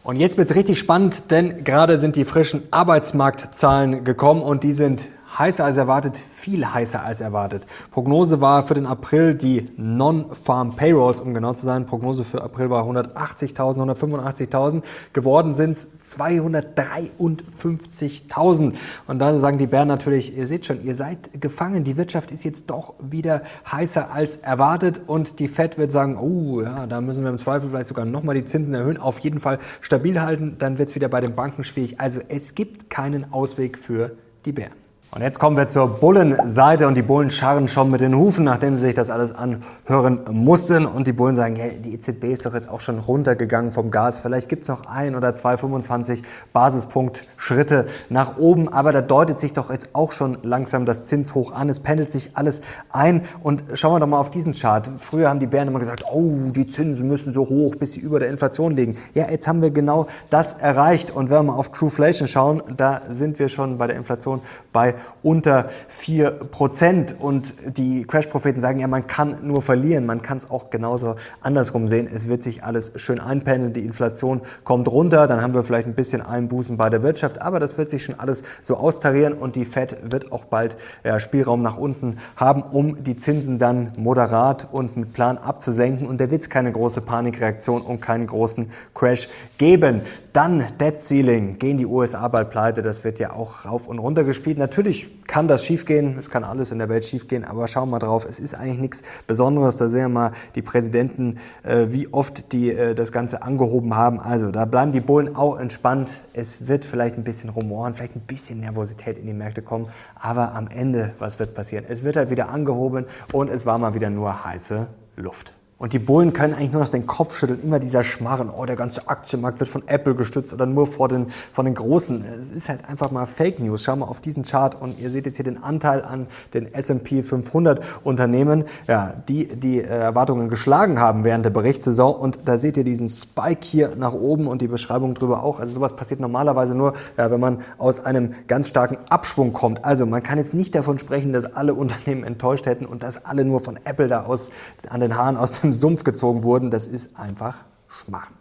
Und 0.03 0.15
jetzt 0.17 0.37
wird 0.37 0.49
es 0.49 0.55
richtig 0.55 0.79
spannend, 0.79 1.31
denn 1.31 1.63
gerade 1.63 1.97
sind 1.97 2.15
die 2.15 2.23
frischen 2.23 2.63
Arbeitsmarktzahlen 2.71 4.05
gekommen 4.05 4.41
und 4.41 4.63
die 4.63 4.73
sind 4.73 5.09
heißer 5.37 5.65
als 5.65 5.77
erwartet, 5.77 6.17
viel 6.17 6.65
heißer 6.65 7.03
als 7.03 7.21
erwartet. 7.21 7.67
Prognose 7.91 8.41
war 8.41 8.63
für 8.63 8.73
den 8.73 8.87
April 8.87 9.35
die 9.35 9.65
Non-Farm 9.77 10.75
Payrolls, 10.75 11.19
um 11.19 11.33
genau 11.33 11.51
zu 11.53 11.65
sein. 11.65 11.85
Prognose 11.85 12.23
für 12.23 12.41
April 12.41 12.69
war 12.69 12.85
180.000, 12.85 13.77
185.000. 13.77 14.83
Geworden 15.13 15.53
sind 15.53 15.71
es 15.71 15.89
253.000. 16.03 18.73
Und 19.07 19.19
dann 19.19 19.39
sagen 19.39 19.57
die 19.57 19.67
Bären 19.67 19.87
natürlich, 19.87 20.35
ihr 20.35 20.47
seht 20.47 20.65
schon, 20.65 20.83
ihr 20.83 20.95
seid 20.95 21.39
gefangen. 21.39 21.83
Die 21.83 21.97
Wirtschaft 21.97 22.31
ist 22.31 22.43
jetzt 22.43 22.67
doch 22.69 22.95
wieder 22.99 23.43
heißer 23.71 24.11
als 24.11 24.37
erwartet. 24.37 25.01
Und 25.07 25.39
die 25.39 25.47
Fed 25.47 25.77
wird 25.77 25.91
sagen, 25.91 26.17
oh 26.17 26.61
ja, 26.61 26.87
da 26.87 26.99
müssen 27.01 27.23
wir 27.23 27.29
im 27.29 27.37
Zweifel 27.37 27.69
vielleicht 27.69 27.89
sogar 27.89 28.05
nochmal 28.05 28.33
die 28.35 28.45
Zinsen 28.45 28.73
erhöhen. 28.73 28.97
Auf 28.97 29.19
jeden 29.19 29.39
Fall 29.39 29.59
stabil 29.81 30.19
halten. 30.19 30.55
Dann 30.57 30.79
wird 30.79 30.89
es 30.89 30.95
wieder 30.95 31.09
bei 31.09 31.21
den 31.21 31.33
Banken 31.33 31.63
schwierig. 31.63 31.99
Also 31.99 32.21
es 32.27 32.55
gibt 32.55 32.89
keinen 32.89 33.31
Ausweg 33.31 33.77
für 33.77 34.13
die 34.45 34.51
Bären. 34.51 34.86
Und 35.09 35.21
jetzt 35.21 35.39
kommen 35.39 35.55
wir 35.55 35.69
zur 35.69 35.87
Bullenseite 35.87 36.85
und 36.85 36.95
die 36.95 37.01
Bullen 37.01 37.29
scharren 37.29 37.69
schon 37.69 37.89
mit 37.89 38.01
den 38.01 38.13
Hufen, 38.13 38.43
nachdem 38.43 38.75
sie 38.75 38.87
sich 38.87 38.93
das 38.93 39.09
alles 39.09 39.33
anhören 39.33 40.19
mussten. 40.31 40.85
Und 40.85 41.07
die 41.07 41.13
Bullen 41.13 41.33
sagen, 41.33 41.55
hey, 41.55 41.79
die 41.79 41.93
EZB 41.93 42.25
ist 42.25 42.45
doch 42.45 42.53
jetzt 42.53 42.69
auch 42.69 42.81
schon 42.81 42.99
runtergegangen 42.99 43.71
vom 43.71 43.89
Gas. 43.89 44.19
Vielleicht 44.19 44.49
gibt's 44.49 44.67
noch 44.67 44.85
ein 44.85 45.15
oder 45.15 45.33
zwei 45.33 45.55
25 45.55 46.23
Basispunkt-Schritte 46.51 47.85
nach 48.09 48.37
oben. 48.37 48.67
Aber 48.67 48.91
da 48.91 48.99
deutet 48.99 49.39
sich 49.39 49.53
doch 49.53 49.71
jetzt 49.71 49.95
auch 49.95 50.11
schon 50.11 50.39
langsam 50.43 50.85
das 50.85 51.05
Zinshoch 51.05 51.53
an. 51.53 51.69
Es 51.69 51.79
pendelt 51.79 52.11
sich 52.11 52.35
alles 52.35 52.61
ein. 52.91 53.21
Und 53.41 53.63
schauen 53.75 53.93
wir 53.93 53.99
doch 54.01 54.07
mal 54.07 54.19
auf 54.19 54.29
diesen 54.29 54.51
Chart. 54.51 54.89
Früher 54.97 55.29
haben 55.29 55.39
die 55.39 55.47
Bären 55.47 55.69
immer 55.69 55.79
gesagt, 55.79 56.03
oh, 56.11 56.51
die 56.53 56.67
Zinsen 56.67 57.07
müssen 57.07 57.33
so 57.33 57.47
hoch, 57.47 57.77
bis 57.77 57.93
sie 57.93 58.01
über 58.01 58.19
der 58.19 58.27
Inflation 58.27 58.75
liegen. 58.75 58.97
Ja, 59.13 59.31
jetzt 59.31 59.47
haben 59.47 59.61
wir 59.61 59.71
genau 59.71 60.07
das 60.29 60.55
erreicht. 60.59 61.11
Und 61.11 61.29
wenn 61.29 61.37
wir 61.37 61.43
mal 61.43 61.55
auf 61.55 61.71
Trueflation 61.71 62.27
schauen, 62.27 62.61
da 62.75 62.99
sind 63.09 63.39
wir 63.39 63.47
schon 63.47 63.77
bei 63.77 63.87
der 63.87 63.95
Inflation 63.95 64.41
bei 64.73 64.96
unter 65.23 65.69
4%. 65.91 67.17
Und 67.17 67.53
die 67.77 68.05
Crash-Propheten 68.05 68.61
sagen 68.61 68.79
ja, 68.79 68.87
man 68.87 69.07
kann 69.07 69.39
nur 69.45 69.61
verlieren. 69.61 70.05
Man 70.05 70.21
kann 70.21 70.37
es 70.37 70.49
auch 70.49 70.69
genauso 70.69 71.15
andersrum 71.41 71.87
sehen. 71.87 72.07
Es 72.13 72.27
wird 72.27 72.43
sich 72.43 72.63
alles 72.63 72.93
schön 72.95 73.19
einpendeln. 73.19 73.73
Die 73.73 73.85
Inflation 73.85 74.41
kommt 74.63 74.87
runter. 74.87 75.27
Dann 75.27 75.41
haben 75.41 75.53
wir 75.53 75.63
vielleicht 75.63 75.87
ein 75.87 75.95
bisschen 75.95 76.21
Einbußen 76.21 76.77
bei 76.77 76.89
der 76.89 77.01
Wirtschaft. 77.01 77.41
Aber 77.41 77.59
das 77.59 77.77
wird 77.77 77.89
sich 77.89 78.03
schon 78.03 78.19
alles 78.19 78.43
so 78.61 78.77
austarieren. 78.77 79.33
Und 79.33 79.55
die 79.55 79.65
Fed 79.65 79.97
wird 80.11 80.31
auch 80.31 80.45
bald 80.45 80.75
ja, 81.03 81.19
Spielraum 81.19 81.61
nach 81.61 81.77
unten 81.77 82.17
haben, 82.35 82.61
um 82.63 83.03
die 83.03 83.15
Zinsen 83.15 83.57
dann 83.57 83.91
moderat 83.97 84.67
und 84.71 84.97
mit 84.97 85.13
Plan 85.13 85.37
abzusenken. 85.37 86.07
Und 86.07 86.21
da 86.21 86.29
wird 86.31 86.41
es 86.41 86.49
keine 86.49 86.71
große 86.71 87.01
Panikreaktion 87.01 87.81
und 87.81 88.01
keinen 88.01 88.27
großen 88.27 88.69
Crash 88.93 89.29
geben. 89.57 90.01
Dann 90.37 90.63
Debt 90.79 90.99
Ceiling. 90.99 91.57
Gehen 91.57 91.79
die 91.79 91.87
USA 91.87 92.27
bald 92.27 92.51
pleite? 92.51 92.83
Das 92.83 93.03
wird 93.03 93.17
ja 93.17 93.33
auch 93.33 93.65
rauf 93.65 93.87
und 93.87 93.97
runter 93.97 94.23
gespielt. 94.23 94.59
Natürlich 94.59 95.25
kann 95.25 95.47
das 95.47 95.65
schiefgehen. 95.65 96.15
Es 96.19 96.29
kann 96.29 96.43
alles 96.43 96.71
in 96.71 96.77
der 96.77 96.89
Welt 96.89 97.05
schiefgehen. 97.05 97.43
Aber 97.43 97.67
schauen 97.67 97.89
wir 97.89 97.97
drauf. 97.97 98.23
Es 98.23 98.39
ist 98.39 98.53
eigentlich 98.53 98.77
nichts 98.77 99.01
Besonderes. 99.25 99.77
Da 99.77 99.89
sehen 99.89 100.01
wir 100.01 100.09
mal 100.09 100.31
die 100.53 100.61
Präsidenten, 100.61 101.39
äh, 101.63 101.87
wie 101.89 102.13
oft 102.13 102.51
die 102.53 102.69
äh, 102.69 102.93
das 102.93 103.11
Ganze 103.11 103.41
angehoben 103.41 103.95
haben. 103.95 104.19
Also 104.19 104.51
da 104.51 104.65
bleiben 104.65 104.91
die 104.91 104.99
Bullen 104.99 105.35
auch 105.35 105.57
entspannt. 105.57 106.11
Es 106.33 106.67
wird 106.67 106.85
vielleicht 106.85 107.17
ein 107.17 107.23
bisschen 107.23 107.49
Rumoren, 107.49 107.95
vielleicht 107.95 108.15
ein 108.15 108.21
bisschen 108.27 108.59
Nervosität 108.59 109.17
in 109.17 109.25
die 109.25 109.33
Märkte 109.33 109.63
kommen. 109.63 109.87
Aber 110.13 110.53
am 110.53 110.67
Ende, 110.67 111.15
was 111.17 111.39
wird 111.39 111.55
passieren? 111.55 111.83
Es 111.89 112.03
wird 112.03 112.15
halt 112.15 112.29
wieder 112.29 112.49
angehoben 112.49 113.07
und 113.33 113.49
es 113.49 113.65
war 113.65 113.79
mal 113.79 113.95
wieder 113.95 114.11
nur 114.11 114.45
heiße 114.45 114.85
Luft. 115.15 115.55
Und 115.79 115.93
die 115.93 115.99
Bullen 115.99 116.33
können 116.33 116.55
eigentlich 116.55 116.71
nur 116.71 116.81
noch 116.81 116.89
den 116.89 117.05
Kopf 117.05 117.37
schütteln. 117.37 117.59
Immer 117.61 117.77
dieser 117.77 118.03
Schmarren, 118.03 118.49
oh, 118.49 118.65
der 118.65 118.75
ganze 118.75 119.07
Aktienmarkt 119.07 119.59
wird 119.59 119.69
von 119.69 119.87
Apple 119.87 120.15
gestützt 120.15 120.51
oder 120.51 120.65
nur 120.65 120.87
vor 120.87 121.07
den, 121.07 121.29
von 121.29 121.65
den 121.65 121.75
Großen. 121.75 122.25
Es 122.41 122.49
ist 122.49 122.67
halt 122.67 122.89
einfach 122.89 123.11
mal 123.11 123.27
Fake 123.27 123.59
News. 123.59 123.83
Schau 123.83 123.95
mal 123.95 124.05
auf 124.05 124.19
diesen 124.19 124.43
Chart 124.43 124.73
und 124.73 124.99
ihr 124.99 125.11
seht 125.11 125.27
jetzt 125.27 125.35
hier 125.35 125.45
den 125.45 125.61
Anteil 125.61 126.03
an 126.03 126.25
den 126.55 126.73
S&P 126.73 127.21
500 127.21 127.79
Unternehmen, 128.03 128.63
ja, 128.87 129.13
die 129.29 129.47
die 129.47 129.79
äh, 129.79 129.85
Erwartungen 129.85 130.49
geschlagen 130.49 130.99
haben 130.99 131.23
während 131.23 131.45
der 131.45 131.51
Berichtssaison. 131.51 132.15
Und 132.15 132.39
da 132.45 132.57
seht 132.57 132.75
ihr 132.77 132.83
diesen 132.83 133.07
Spike 133.07 133.61
hier 133.61 133.95
nach 133.97 134.13
oben 134.13 134.47
und 134.47 134.63
die 134.63 134.67
Beschreibung 134.67 135.13
drüber 135.13 135.43
auch. 135.43 135.59
Also 135.59 135.75
sowas 135.75 135.95
passiert 135.95 136.19
normalerweise 136.19 136.73
nur, 136.73 136.93
ja, 137.17 137.29
wenn 137.29 137.39
man 137.39 137.59
aus 137.77 138.03
einem 138.03 138.33
ganz 138.47 138.67
starken 138.67 138.97
Abschwung 139.09 139.53
kommt. 139.53 139.85
Also 139.85 140.07
man 140.07 140.23
kann 140.23 140.39
jetzt 140.39 140.55
nicht 140.55 140.73
davon 140.73 140.97
sprechen, 140.97 141.33
dass 141.33 141.53
alle 141.53 141.75
Unternehmen 141.75 142.23
enttäuscht 142.23 142.65
hätten 142.65 142.87
und 142.87 143.03
dass 143.03 143.25
alle 143.25 143.45
nur 143.45 143.59
von 143.59 143.77
Apple 143.83 144.07
da 144.07 144.23
aus, 144.23 144.49
an 144.89 145.01
den 145.01 145.15
Haaren 145.15 145.37
aus 145.37 145.61
dem 145.61 145.66
dem 145.67 145.73
Sumpf 145.73 146.03
gezogen 146.03 146.43
wurden, 146.43 146.71
das 146.71 146.87
ist 146.87 147.19
einfach 147.19 147.55
Schmarrn. 147.87 148.33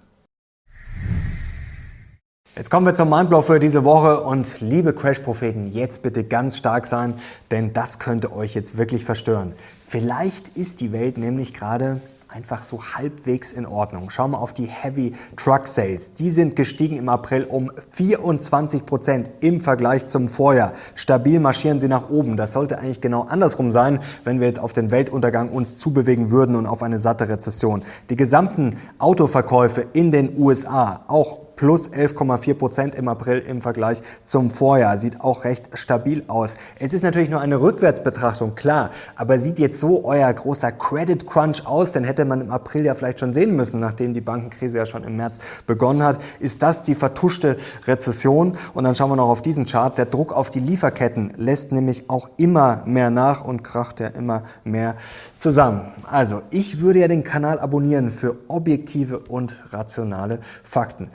Jetzt 2.57 2.71
kommen 2.71 2.87
wir 2.87 2.95
zum 2.95 3.11
Mindblow 3.11 3.43
für 3.43 3.61
diese 3.61 3.85
Woche 3.85 4.23
und 4.23 4.61
liebe 4.61 4.95
Crash-Propheten, 4.95 5.73
jetzt 5.75 6.03
bitte 6.03 6.25
ganz 6.25 6.57
stark 6.57 6.87
sein, 6.87 7.15
denn 7.51 7.75
das 7.75 7.99
könnte 7.99 8.33
euch 8.33 8.55
jetzt 8.55 8.79
wirklich 8.79 9.05
verstören. 9.05 9.53
Vielleicht 9.85 10.57
ist 10.57 10.81
die 10.81 10.91
Welt 10.91 11.19
nämlich 11.19 11.53
gerade 11.53 12.01
einfach 12.29 12.63
so 12.63 12.83
halbwegs 12.83 13.53
in 13.53 13.67
Ordnung. 13.67 14.11
Schauen 14.11 14.33
wir 14.33 14.41
auf 14.41 14.53
die 14.53 14.67
Heavy 14.67 15.13
Truck 15.37 15.69
Sales. 15.69 16.15
Die 16.15 16.31
sind 16.31 16.57
gestiegen 16.57 16.97
im 16.97 17.09
April 17.09 17.45
um 17.45 17.71
24 17.93 18.85
Prozent 18.85 19.31
im 19.41 19.61
Vergleich 19.61 20.07
zum 20.07 20.29
Vorjahr. 20.29 20.73
Stabil 20.95 21.39
marschieren 21.39 21.79
sie 21.79 21.89
nach 21.89 22.11
oben. 22.11 22.37
Das 22.37 22.53
sollte 22.53 22.79
eigentlich 22.79 23.01
genau 23.01 23.23
andersrum 23.23 23.71
sein, 23.71 24.01
wenn 24.25 24.41
wir 24.41 24.49
jetzt 24.49 24.59
auf 24.59 24.73
den 24.73 24.91
Weltuntergang 24.91 25.51
uns 25.51 25.79
zubewegen 25.79 26.31
würden 26.31 26.57
und 26.57 26.67
auf 26.67 26.83
eine 26.83 26.99
satte 26.99 27.29
Rezession. 27.29 27.83
Die 28.11 28.17
gesamten 28.17 28.77
Autoverkäufe 28.99 29.87
in 29.93 30.11
den 30.11 30.37
USA, 30.39 31.05
auch 31.07 31.46
plus 31.57 31.91
11,4 31.91 32.55
Prozent 32.55 32.95
im 32.95 33.09
April 33.09 33.39
im 33.39 33.63
Vergleich 33.63 34.01
zum 34.23 34.51
Vorjahr. 34.51 34.97
Sieht 34.99 35.21
auch 35.21 35.45
recht 35.45 35.71
stabil 35.75 36.23
aus. 36.29 36.57
Es 36.79 36.93
ist 36.93 37.03
natürlich 37.03 37.31
nur 37.31 37.41
eine 37.41 37.61
Rückwärtsbetrachtung, 37.61 38.55
klar, 38.55 38.91
aber 39.17 39.39
sieht 39.39 39.59
jetzt 39.59 39.81
so 39.81 40.05
euer 40.05 40.33
großer 40.33 40.73
Credit 40.73 41.27
Crunch 41.27 41.67
aus, 41.67 41.93
den 41.93 42.05
hätte 42.05 42.25
man 42.25 42.41
im 42.43 42.51
April 42.51 42.85
ja 42.85 42.95
vielleicht 42.95 43.21
schon 43.21 43.33
sehen 43.33 43.57
müssen, 43.57 43.81
nachdem 43.81 44.15
die 44.15 44.21
Bankenkrise 44.21 44.79
ja 44.79 44.87
schon 44.87 45.05
im 45.05 45.17
März 45.17 45.39
begonnen 45.67 46.03
hat. 46.03 46.19
Ist 46.39 46.63
das 46.63 46.83
die 46.83 46.95
vertuschte 46.95 47.57
Rezession? 47.87 48.57
Und 48.75 48.85
dann 48.85 48.95
schauen 48.95 49.11
wir 49.11 49.17
noch 49.17 49.29
auf 49.29 49.43
diesen 49.43 49.67
Chart. 49.67 49.97
Der 49.97 50.07
Druck 50.07 50.33
auf 50.33 50.51
die 50.51 50.61
Lieferketten 50.61 51.33
lässt 51.37 51.73
nämlich 51.73 52.11
auch 52.11 52.29
immer 52.37 52.83
mehr 52.85 53.11
nach 53.11 53.45
und 53.45 53.65
kracht 53.65 54.01
ja 54.01 54.09
immer 54.09 54.45
mehr 54.65 54.97
zusammen. 55.39 55.83
Also, 56.11 56.43
ich 56.51 56.81
würde 56.81 57.01
ja 57.01 57.09
den 57.09 57.25
Kanal 57.25 57.59
abonnieren 57.59 58.11
für 58.11 58.37
objektive 58.49 59.21
und 59.21 59.57
rationale 59.73 60.41
Fakten. 60.63 61.11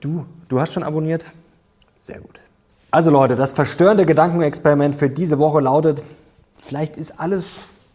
Du, 0.00 0.26
du 0.48 0.60
hast 0.60 0.72
schon 0.72 0.82
abonniert? 0.82 1.30
Sehr 1.98 2.20
gut. 2.20 2.40
Also 2.90 3.10
Leute, 3.10 3.36
das 3.36 3.52
verstörende 3.52 4.06
Gedankenexperiment 4.06 4.96
für 4.96 5.10
diese 5.10 5.38
Woche 5.38 5.60
lautet, 5.60 6.02
vielleicht 6.58 6.96
ist 6.96 7.20
alles 7.20 7.46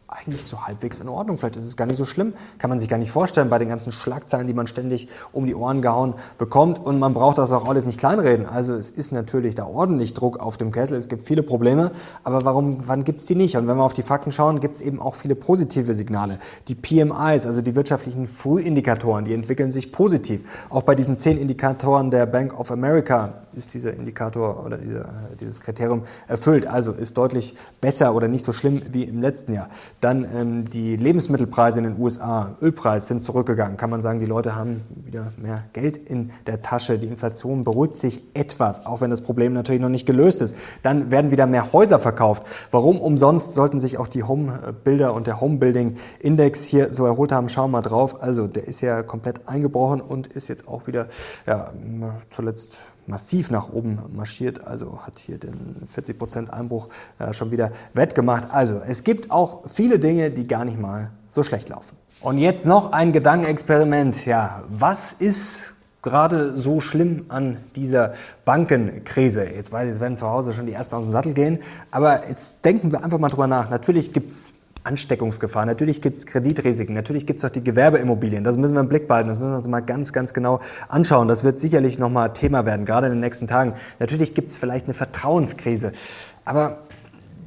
eigentlich 0.07 0.43
so 0.43 0.65
halbwegs 0.65 0.99
in 0.99 1.09
Ordnung. 1.09 1.37
Vielleicht 1.37 1.55
ist 1.55 1.65
es 1.65 1.77
gar 1.77 1.85
nicht 1.85 1.97
so 1.97 2.05
schlimm. 2.05 2.33
Kann 2.57 2.69
man 2.69 2.79
sich 2.79 2.89
gar 2.89 2.97
nicht 2.97 3.11
vorstellen 3.11 3.49
bei 3.49 3.57
den 3.57 3.69
ganzen 3.69 3.91
Schlagzeilen, 3.91 4.47
die 4.47 4.53
man 4.53 4.67
ständig 4.67 5.07
um 5.31 5.45
die 5.45 5.55
Ohren 5.55 5.81
gehauen 5.81 6.15
bekommt. 6.37 6.79
Und 6.79 6.99
man 6.99 7.13
braucht 7.13 7.37
das 7.37 7.51
auch 7.51 7.67
alles 7.67 7.85
nicht 7.85 7.99
kleinreden. 7.99 8.45
Also 8.45 8.73
es 8.73 8.89
ist 8.89 9.11
natürlich 9.11 9.55
da 9.55 9.65
ordentlich 9.65 10.13
Druck 10.13 10.39
auf 10.39 10.57
dem 10.57 10.71
Kessel. 10.71 10.97
Es 10.97 11.09
gibt 11.09 11.21
viele 11.23 11.43
Probleme. 11.43 11.91
Aber 12.23 12.45
warum, 12.45 12.87
wann 12.87 13.03
gibt 13.03 13.21
es 13.21 13.27
die 13.27 13.35
nicht? 13.35 13.57
Und 13.57 13.67
wenn 13.67 13.77
wir 13.77 13.83
auf 13.83 13.93
die 13.93 14.03
Fakten 14.03 14.31
schauen, 14.31 14.59
gibt 14.59 14.75
es 14.75 14.81
eben 14.81 14.99
auch 14.99 15.15
viele 15.15 15.35
positive 15.35 15.93
Signale. 15.93 16.37
Die 16.67 16.75
PMIs, 16.75 17.45
also 17.45 17.61
die 17.61 17.75
wirtschaftlichen 17.75 18.27
Frühindikatoren, 18.27 19.25
die 19.25 19.33
entwickeln 19.33 19.71
sich 19.71 19.91
positiv. 19.91 20.45
Auch 20.69 20.83
bei 20.83 20.95
diesen 20.95 21.17
zehn 21.17 21.37
Indikatoren 21.37 22.11
der 22.11 22.25
Bank 22.25 22.59
of 22.59 22.71
America 22.71 23.43
ist 23.55 23.73
dieser 23.73 23.93
Indikator 23.93 24.65
oder 24.65 24.77
diese, 24.77 25.05
dieses 25.39 25.61
Kriterium 25.61 26.03
erfüllt. 26.27 26.67
Also 26.67 26.91
ist 26.91 27.17
deutlich 27.17 27.55
besser 27.81 28.15
oder 28.15 28.27
nicht 28.27 28.43
so 28.43 28.53
schlimm 28.53 28.81
wie 28.91 29.03
im 29.03 29.21
letzten 29.21 29.53
Jahr. 29.53 29.69
Dann 30.03 30.27
ähm, 30.35 30.65
die 30.65 30.97
Lebensmittelpreise 30.97 31.79
in 31.79 31.85
den 31.85 31.97
USA, 31.97 32.57
Ölpreis 32.61 33.07
sind 33.07 33.23
zurückgegangen. 33.23 33.77
Kann 33.77 33.89
man 33.89 34.01
sagen, 34.01 34.19
die 34.19 34.25
Leute 34.25 34.53
haben 34.53 34.81
wieder 35.05 35.31
mehr 35.41 35.63
Geld 35.71 35.95
in 35.95 36.31
der 36.45 36.61
Tasche. 36.61 36.99
Die 36.99 37.07
Inflation 37.07 37.63
beruhigt 37.63 37.95
sich 37.95 38.21
etwas, 38.33 38.85
auch 38.85 38.99
wenn 38.99 39.11
das 39.11 39.21
Problem 39.21 39.53
natürlich 39.53 39.81
noch 39.81 39.87
nicht 39.87 40.05
gelöst 40.05 40.41
ist. 40.41 40.57
Dann 40.81 41.09
werden 41.09 41.31
wieder 41.31 41.47
mehr 41.47 41.71
Häuser 41.71 41.99
verkauft. 41.99 42.43
Warum 42.71 42.99
umsonst 42.99 43.53
sollten 43.53 43.79
sich 43.79 43.97
auch 43.97 44.09
die 44.09 44.23
Homebuilder 44.23 45.13
und 45.13 45.25
der 45.25 45.39
Homebuilding 45.39 45.95
Index 46.19 46.65
hier 46.65 46.93
so 46.93 47.05
erholt 47.05 47.31
haben? 47.31 47.47
Schauen 47.47 47.71
wir 47.71 47.77
mal 47.77 47.87
drauf. 47.87 48.21
Also 48.21 48.47
der 48.47 48.67
ist 48.67 48.81
ja 48.81 49.03
komplett 49.03 49.47
eingebrochen 49.47 50.01
und 50.01 50.27
ist 50.27 50.49
jetzt 50.49 50.67
auch 50.67 50.85
wieder 50.85 51.07
ja, 51.47 51.71
zuletzt 52.29 52.77
massiv 53.07 53.51
nach 53.51 53.71
oben 53.71 53.99
marschiert, 54.13 54.65
also 54.65 54.99
hat 55.05 55.19
hier 55.19 55.37
den 55.37 55.75
40% 55.87 56.49
Einbruch 56.49 56.87
äh, 57.19 57.33
schon 57.33 57.51
wieder 57.51 57.71
wettgemacht. 57.93 58.51
Also 58.51 58.81
es 58.85 59.03
gibt 59.03 59.31
auch 59.31 59.61
viele 59.67 59.99
Dinge, 59.99 60.31
die 60.31 60.47
gar 60.47 60.65
nicht 60.65 60.79
mal 60.79 61.11
so 61.29 61.43
schlecht 61.43 61.69
laufen. 61.69 61.97
Und 62.21 62.37
jetzt 62.37 62.65
noch 62.65 62.93
ein 62.93 63.11
Gedankenexperiment. 63.11 64.25
Ja, 64.25 64.63
was 64.69 65.13
ist 65.13 65.73
gerade 66.01 66.59
so 66.59 66.79
schlimm 66.79 67.25
an 67.29 67.57
dieser 67.75 68.13
Bankenkrise? 68.45 69.45
Jetzt 69.45 69.71
weiß 69.71 69.85
ich, 69.85 69.89
jetzt 69.91 70.01
werden 70.01 70.17
zu 70.17 70.29
Hause 70.29 70.53
schon 70.53 70.65
die 70.65 70.73
ersten 70.73 70.95
aus 70.95 71.03
dem 71.03 71.11
Sattel 71.11 71.33
gehen, 71.33 71.59
aber 71.91 72.29
jetzt 72.29 72.63
denken 72.63 72.91
wir 72.91 73.03
einfach 73.03 73.19
mal 73.19 73.29
drüber 73.29 73.47
nach. 73.47 73.69
Natürlich 73.69 74.13
gibt's 74.13 74.53
Ansteckungsgefahr. 74.83 75.65
Natürlich 75.65 76.01
gibt 76.01 76.17
es 76.17 76.25
Kreditrisiken, 76.25 76.93
natürlich 76.93 77.25
gibt 77.25 77.39
es 77.39 77.45
auch 77.45 77.49
die 77.49 77.63
Gewerbeimmobilien. 77.63 78.43
Das 78.43 78.57
müssen 78.57 78.73
wir 78.73 78.81
im 78.81 78.89
Blick 78.89 79.07
behalten, 79.07 79.29
das 79.29 79.39
müssen 79.39 79.51
wir 79.51 79.57
uns 79.57 79.67
mal 79.67 79.81
ganz, 79.81 80.13
ganz 80.13 80.33
genau 80.33 80.59
anschauen. 80.89 81.27
Das 81.27 81.43
wird 81.43 81.57
sicherlich 81.57 81.97
nochmal 81.99 82.33
Thema 82.33 82.65
werden, 82.65 82.85
gerade 82.85 83.07
in 83.07 83.13
den 83.13 83.21
nächsten 83.21 83.47
Tagen. 83.47 83.73
Natürlich 83.99 84.33
gibt 84.33 84.51
es 84.51 84.57
vielleicht 84.57 84.85
eine 84.85 84.93
Vertrauenskrise. 84.93 85.93
Aber 86.45 86.79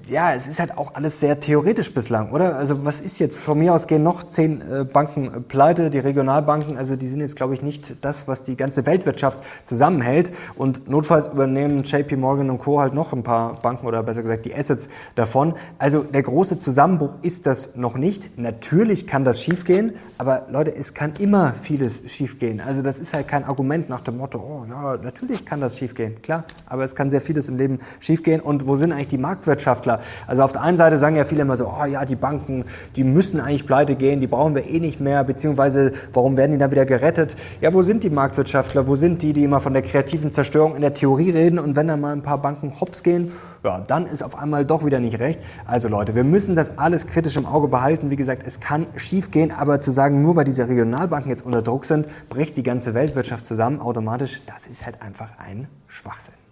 ja, 0.09 0.33
es 0.35 0.47
ist 0.47 0.61
halt 0.61 0.77
auch 0.77 0.95
alles 0.95 1.21
sehr 1.21 1.41
theoretisch 1.41 1.93
bislang, 1.93 2.31
oder? 2.31 2.57
Also 2.57 2.85
was 2.85 3.01
ist 3.01 3.19
jetzt? 3.19 3.39
Von 3.39 3.59
mir 3.59 3.75
aus 3.75 3.87
gehen 3.87 4.03
noch 4.03 4.23
zehn 4.23 4.61
äh, 4.61 4.85
Banken 4.85 5.35
äh, 5.35 5.41
pleite, 5.41 5.91
die 5.91 5.99
Regionalbanken, 5.99 6.77
also 6.77 6.97
die 6.97 7.09
sind 7.09 7.21
jetzt, 7.21 7.37
glaube 7.37 7.55
ich, 7.55 7.63
nicht 7.63 8.05
das, 8.05 8.29
was 8.29 8.45
die 8.45 8.57
ganze 8.57 8.87
Weltwirtschaft 8.87 9.39
zusammenhält. 9.65 10.31
Und 10.55 10.89
notfalls 10.89 11.27
übernehmen 11.29 11.83
JP 11.83 12.17
Morgan 12.17 12.51
und 12.51 12.59
Co. 12.59 12.81
halt 12.81 12.95
noch 12.95 13.13
ein 13.13 13.23
paar 13.23 13.61
Banken 13.61 13.87
oder 13.87 14.03
besser 14.03 14.23
gesagt 14.23 14.45
die 14.45 14.55
Assets 14.55 14.89
davon. 15.17 15.55
Also 15.79 16.03
der 16.03 16.23
große 16.23 16.59
Zusammenbruch 16.59 17.15
ist 17.23 17.47
das 17.47 17.77
noch 17.77 17.97
nicht. 17.97 18.39
Natürlich 18.39 19.07
kann 19.07 19.25
das 19.25 19.43
schiefgehen, 19.43 19.95
aber 20.19 20.47
Leute, 20.51 20.75
es 20.75 20.95
kann 20.95 21.15
immer 21.19 21.53
vieles 21.53 22.03
schiefgehen. 22.11 22.61
Also 22.61 22.83
das 22.83 23.01
ist 23.01 23.13
halt 23.13 23.27
kein 23.29 23.45
Argument 23.45 23.89
nach 23.89 24.03
dem 24.03 24.19
Motto, 24.19 24.39
oh 24.39 24.67
ja, 24.69 24.97
natürlich 25.03 25.45
kann 25.45 25.61
das 25.61 25.77
schiefgehen, 25.77 26.23
klar, 26.23 26.45
aber 26.67 26.85
es 26.85 26.95
kann 26.95 27.11
sehr 27.11 27.21
vieles 27.21 27.49
im 27.49 27.57
Leben 27.57 27.81
schiefgehen. 27.99 28.41
Und 28.41 28.67
wo 28.67 28.77
sind 28.77 28.93
eigentlich 28.93 29.09
die 29.09 29.19
Marktwirtschaftler? 29.19 29.96
Also 30.27 30.43
auf 30.43 30.53
der 30.53 30.63
einen 30.63 30.77
Seite 30.77 30.99
sagen 30.99 31.17
ja 31.17 31.25
viele 31.25 31.43
immer 31.43 31.57
so, 31.57 31.67
oh 31.67 31.85
ja, 31.85 32.05
die 32.05 32.17
Banken, 32.17 32.65
die 32.97 33.05
müssen 33.05 33.41
eigentlich 33.41 33.67
pleite 33.67 33.95
gehen, 33.95 34.21
die 34.21 34.27
brauchen 34.27 34.55
wir 34.55 34.69
eh 34.69 34.81
nicht 34.81 35.01
mehr, 35.01 35.25
beziehungsweise 35.25 35.93
warum 36.13 36.37
werden 36.37 36.53
die 36.53 36.59
dann 36.59 36.71
wieder 36.71 36.87
gerettet? 36.87 37.37
Ja, 37.61 37.73
wo 37.73 37.83
sind 37.83 38.05
die 38.05 38.11
Marktwirtschaftler? 38.11 38.87
Wo 38.87 38.97
sind 38.97 39.23
die, 39.23 39.33
die 39.33 39.45
immer 39.45 39.61
von 39.61 39.73
der 39.73 39.83
kreativen 39.83 40.31
Zerstörung 40.31 40.75
in 40.75 40.83
der 40.83 40.95
Theorie 40.95 41.31
reden 41.31 41.59
und 41.59 41.77
wenn 41.77 41.89
dann 41.89 42.01
mal 42.01 42.13
ein 42.13 42.23
paar 42.23 42.39
Banken 42.39 42.73
hops 42.81 43.03
gehen, 43.03 43.33
ja, 43.65 43.81
dann 43.81 44.07
ist 44.07 44.23
auf 44.23 44.39
einmal 44.39 44.65
doch 44.65 44.85
wieder 44.85 45.01
nicht 45.01 45.19
recht. 45.19 45.41
Also 45.67 45.89
Leute, 45.89 46.15
wir 46.15 46.25
müssen 46.25 46.55
das 46.55 46.79
alles 46.79 47.07
kritisch 47.07 47.37
im 47.37 47.47
Auge 47.47 47.69
behalten. 47.69 48.11
Wie 48.11 48.17
gesagt, 48.17 48.43
es 48.47 48.61
kann 48.61 48.87
schief 48.97 49.31
gehen, 49.31 49.51
aber 49.51 49.81
zu 49.81 49.91
sagen, 49.91 50.23
nur 50.23 50.37
weil 50.37 50.45
diese 50.45 50.69
Regionalbanken 50.69 51.31
jetzt 51.31 51.45
unter 51.45 51.63
Druck 51.63 51.85
sind, 51.85 52.07
bricht 52.29 52.57
die 52.57 52.63
ganze 52.63 52.95
Weltwirtschaft 52.95 53.45
zusammen 53.45 53.81
automatisch, 53.81 54.41
das 54.47 54.69
ist 54.69 54.87
halt 54.87 55.03
einfach 55.03 55.31
ein 55.39 55.67
Schwachsinn. 55.89 56.46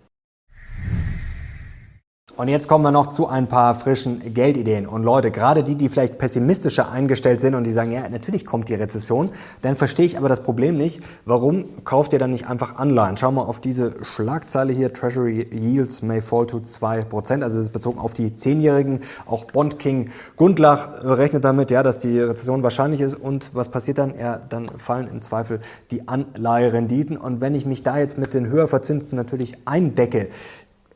Und 2.37 2.49
jetzt 2.49 2.67
kommen 2.67 2.83
wir 2.83 2.91
noch 2.91 3.07
zu 3.07 3.29
ein 3.29 3.47
paar 3.47 3.77
frischen 3.77 4.35
Geldideen. 4.35 4.89
Und 4.89 5.05
Leute, 5.05 5.31
gerade 5.31 5.63
die, 5.63 5.77
die 5.77 5.89
vielleicht 5.89 6.19
pessimistischer 6.19 6.91
eingestellt 6.91 7.41
sind 7.41 7.55
und 7.55 7.63
die 7.63 7.71
sagen, 7.71 7.93
ja, 7.93 8.09
natürlich 8.09 8.45
kommt 8.45 8.69
die 8.69 8.75
Rezession, 8.75 9.31
dann 9.63 9.77
verstehe 9.77 10.05
ich 10.05 10.19
aber 10.19 10.29
das 10.29 10.43
Problem 10.43 10.77
nicht. 10.77 11.01
Warum 11.27 11.85
kauft 11.85 12.13
ihr 12.13 12.19
dann 12.19 12.33
nicht 12.33 12.49
einfach 12.49 12.75
Anleihen? 12.75 13.17
Schau 13.17 13.31
mal 13.31 13.43
auf 13.43 13.61
diese 13.61 14.05
Schlagzeile 14.05 14.73
hier, 14.73 14.93
Treasury 14.93 15.49
Yields 15.53 16.03
may 16.03 16.21
fall 16.21 16.47
to 16.47 16.59
2%. 16.59 17.43
Also 17.43 17.59
das 17.59 17.69
ist 17.69 17.73
bezogen 17.73 18.01
auf 18.01 18.15
die 18.15 18.35
Zehnjährigen. 18.35 18.99
Auch 19.27 19.45
Bond 19.45 19.79
King 19.79 20.11
Gundlach 20.35 21.05
rechnet 21.05 21.45
damit, 21.45 21.71
ja, 21.71 21.85
dass 21.85 22.01
die 22.01 22.19
Rezession 22.19 22.65
wahrscheinlich 22.65 23.01
ist. 23.01 23.15
Und 23.15 23.53
was 23.55 23.69
passiert 23.69 23.99
dann? 23.99 24.19
Ja, 24.19 24.39
dann 24.39 24.69
fallen 24.71 25.07
im 25.07 25.23
Zweifel 25.23 25.61
die 25.93 26.09
Anleiherenditen. 26.09 27.17
Und 27.17 27.41
wenn 27.41 27.55
ich 27.55 27.65
mich 27.65 27.85
da 27.85 27.97
jetzt 27.99 28.19
mit 28.19 28.35
den 28.35 28.49
höher 28.49 28.67
verzinsten 28.67 29.15
natürlich 29.15 29.55
eindecke, 29.67 30.31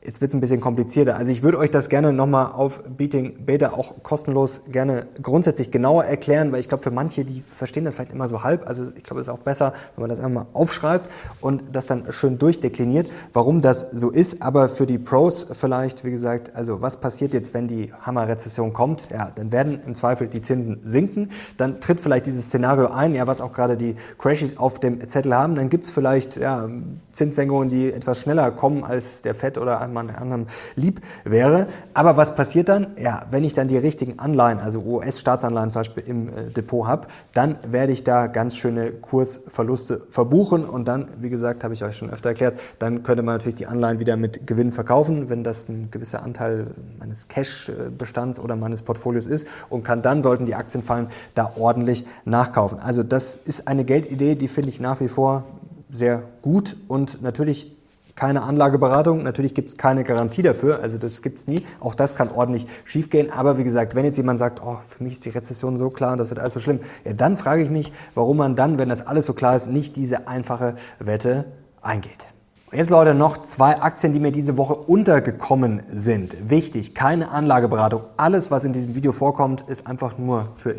Jetzt 0.05 0.21
wird 0.21 0.31
es 0.31 0.35
ein 0.35 0.41
bisschen 0.41 0.61
komplizierter. 0.61 1.17
Also 1.17 1.33
ich 1.33 1.43
würde 1.43 1.59
euch 1.59 1.73
das 1.73 1.89
gerne 1.89 2.13
nochmal 2.13 2.53
auf 2.53 2.85
Beating 2.85 3.45
Beta 3.45 3.73
auch 3.73 4.01
kostenlos 4.05 4.61
gerne 4.71 5.09
grundsätzlich 5.21 5.73
genauer 5.73 6.05
erklären, 6.05 6.53
weil 6.53 6.61
ich 6.61 6.69
glaube, 6.69 6.85
für 6.85 6.93
manche, 6.93 7.25
die 7.25 7.41
verstehen 7.41 7.85
das 7.85 7.97
vielleicht 7.97 8.13
immer 8.13 8.29
so 8.29 8.45
halb. 8.45 8.69
Also 8.69 8.85
ich 8.95 9.03
glaube, 9.03 9.21
es 9.21 9.27
ist 9.27 9.33
auch 9.35 9.41
besser, 9.41 9.73
wenn 9.97 10.03
man 10.03 10.09
das 10.09 10.21
einmal 10.21 10.47
aufschreibt 10.53 11.11
und 11.41 11.75
das 11.75 11.87
dann 11.87 12.13
schön 12.13 12.39
durchdekliniert, 12.39 13.11
warum 13.33 13.61
das 13.61 13.91
so 13.91 14.11
ist. 14.11 14.41
Aber 14.41 14.69
für 14.69 14.87
die 14.87 14.99
Pros 14.99 15.49
vielleicht, 15.53 16.05
wie 16.05 16.13
gesagt, 16.13 16.55
also 16.55 16.81
was 16.81 16.99
passiert 16.99 17.35
jetzt, 17.35 17.53
wenn 17.53 17.67
die 17.67 17.93
Hammerrezession 18.01 18.73
kommt? 18.73 19.09
Ja, 19.11 19.33
dann 19.35 19.51
werden 19.51 19.81
im 19.85 19.97
Zweifel 19.97 20.29
die 20.29 20.43
Zinsen 20.43 20.79
sinken. 20.85 21.31
Dann 21.57 21.81
tritt 21.81 21.99
vielleicht 21.99 22.27
dieses 22.27 22.45
Szenario 22.45 22.87
ein, 22.87 23.17
ja, 23.17 23.27
was 23.27 23.41
auch 23.41 23.53
gerade 23.53 23.77
die 23.77 23.97
Crashes 24.17 24.59
auf 24.59 24.79
dem 24.79 25.07
Zettel 25.09 25.35
haben. 25.35 25.57
Dann 25.57 25.69
gibt 25.71 25.87
es 25.87 25.91
vielleicht 25.91 26.37
ja, 26.37 26.69
Zinssenkungen, 27.11 27.69
die 27.69 27.93
etwas 27.93 28.21
schneller 28.21 28.53
kommen 28.53 28.85
als 28.85 29.23
der 29.23 29.35
FED 29.35 29.59
oder 29.59 29.88
einmal 29.89 30.05
man 30.05 30.15
anderem 30.15 30.47
lieb 30.77 31.01
wäre. 31.25 31.67
Aber 31.95 32.17
was 32.17 32.35
passiert 32.35 32.69
dann? 32.69 32.89
Ja, 32.99 33.23
wenn 33.31 33.45
ich 33.45 33.55
dann 33.55 33.69
die 33.69 33.77
richtigen 33.77 34.19
Anleihen, 34.19 34.61
also 34.61 34.81
US-Staatsanleihen 34.81 35.71
zum 35.71 35.81
Beispiel 35.81 36.05
im 36.07 36.29
äh, 36.29 36.33
Depot 36.55 36.87
habe, 36.87 37.09
dann 37.33 37.59
werde 37.69 37.93
ich 37.93 38.05
da 38.05 38.27
ganz 38.27 38.57
schöne 38.57 38.93
Kursverluste 38.93 40.01
verbuchen 40.11 40.65
und 40.65 40.87
dann, 40.89 41.07
wie 41.19 41.31
gesagt, 41.31 41.65
habe 41.65 41.75
ich 41.75 41.85
euch 41.85 41.97
schon 41.97 42.11
öfter 42.11 42.31
erklärt, 42.31 42.61
dann 42.79 43.03
könnte 43.03 43.23
man 43.23 43.37
natürlich 43.37 43.57
die 43.57 43.67
Anleihen 43.67 44.01
wieder 44.01 44.17
mit 44.17 44.47
Gewinn 44.47 44.73
verkaufen, 44.73 45.29
wenn 45.29 45.45
das 45.45 45.69
ein 45.69 45.91
gewisser 45.91 46.23
Anteil 46.23 46.69
meines 46.99 47.29
Cash-Bestands 47.29 48.39
oder 48.41 48.57
meines 48.57 48.83
Portfolios 48.83 49.27
ist 49.27 49.47
und 49.69 49.83
kann 49.83 50.03
dann, 50.03 50.21
sollten 50.21 50.47
die 50.47 50.55
Aktien 50.55 50.83
fallen, 50.83 51.09
da 51.35 51.53
ordentlich 51.57 52.05
nachkaufen. 52.25 52.79
Also 52.79 53.03
das 53.03 53.37
ist 53.37 53.69
eine 53.69 53.85
Geldidee, 53.85 54.35
die 54.35 54.49
finde 54.49 54.71
ich 54.71 54.81
nach 54.81 55.01
wie 55.01 55.09
vor 55.09 55.45
sehr 55.91 56.23
gut 56.43 56.77
und 56.87 57.23
natürlich 57.23 57.78
keine 58.19 58.43
Anlageberatung. 58.43 59.23
Natürlich 59.23 59.55
gibt 59.55 59.71
es 59.71 59.77
keine 59.77 60.03
Garantie 60.03 60.43
dafür, 60.43 60.81
also 60.81 60.99
das 60.99 61.23
gibt 61.23 61.39
es 61.39 61.47
nie. 61.47 61.65
Auch 61.81 61.95
das 61.95 62.17
kann 62.17 62.31
ordentlich 62.31 62.67
schiefgehen. 62.85 63.31
Aber 63.33 63.59
wie 63.59 63.65
gesagt, 63.65 63.95
wenn 63.95 64.05
jetzt 64.05 64.17
jemand 64.17 64.39
sagt, 64.39 64.61
oh, 64.63 64.79
für 64.89 65.05
mich 65.05 65.15
ist 65.15 65.25
die 65.25 65.31
Rezession 65.31 65.77
so 65.77 65.91
klar 65.91 66.13
und 66.13 66.19
das 66.19 66.31
wird 66.31 66.41
alles 66.41 66.55
so 66.55 66.61
schlimm, 66.61 66.81
ja, 67.05 67.13
dann 67.13 67.37
frage 67.37 67.63
ich 67.63 67.71
mich, 67.71 67.93
warum 68.15 68.39
man 68.39 68.57
dann, 68.57 68.79
wenn 68.79 68.89
das 68.89 69.07
alles 69.07 69.27
so 69.27 69.35
klar 69.35 69.55
ist, 69.55 69.71
nicht 69.71 69.97
diese 69.97 70.27
einfache 70.27 70.75
Wette 70.99 71.45
eingeht. 71.81 72.29
Jetzt 72.71 72.91
Leute 72.91 73.15
noch 73.15 73.39
zwei 73.39 73.81
Aktien, 73.81 74.13
die 74.13 74.21
mir 74.21 74.31
diese 74.31 74.59
Woche 74.59 74.75
untergekommen 74.75 75.83
sind. 75.91 76.51
Wichtig, 76.51 76.95
keine 76.95 77.31
Anlageberatung. 77.31 78.03
Alles, 78.19 78.51
was 78.51 78.65
in 78.65 78.75
diesem 78.75 78.95
Video 78.95 79.13
vorkommt, 79.13 79.63
ist 79.69 79.87
einfach 79.87 80.19
nur 80.19 80.49
für 80.57 80.73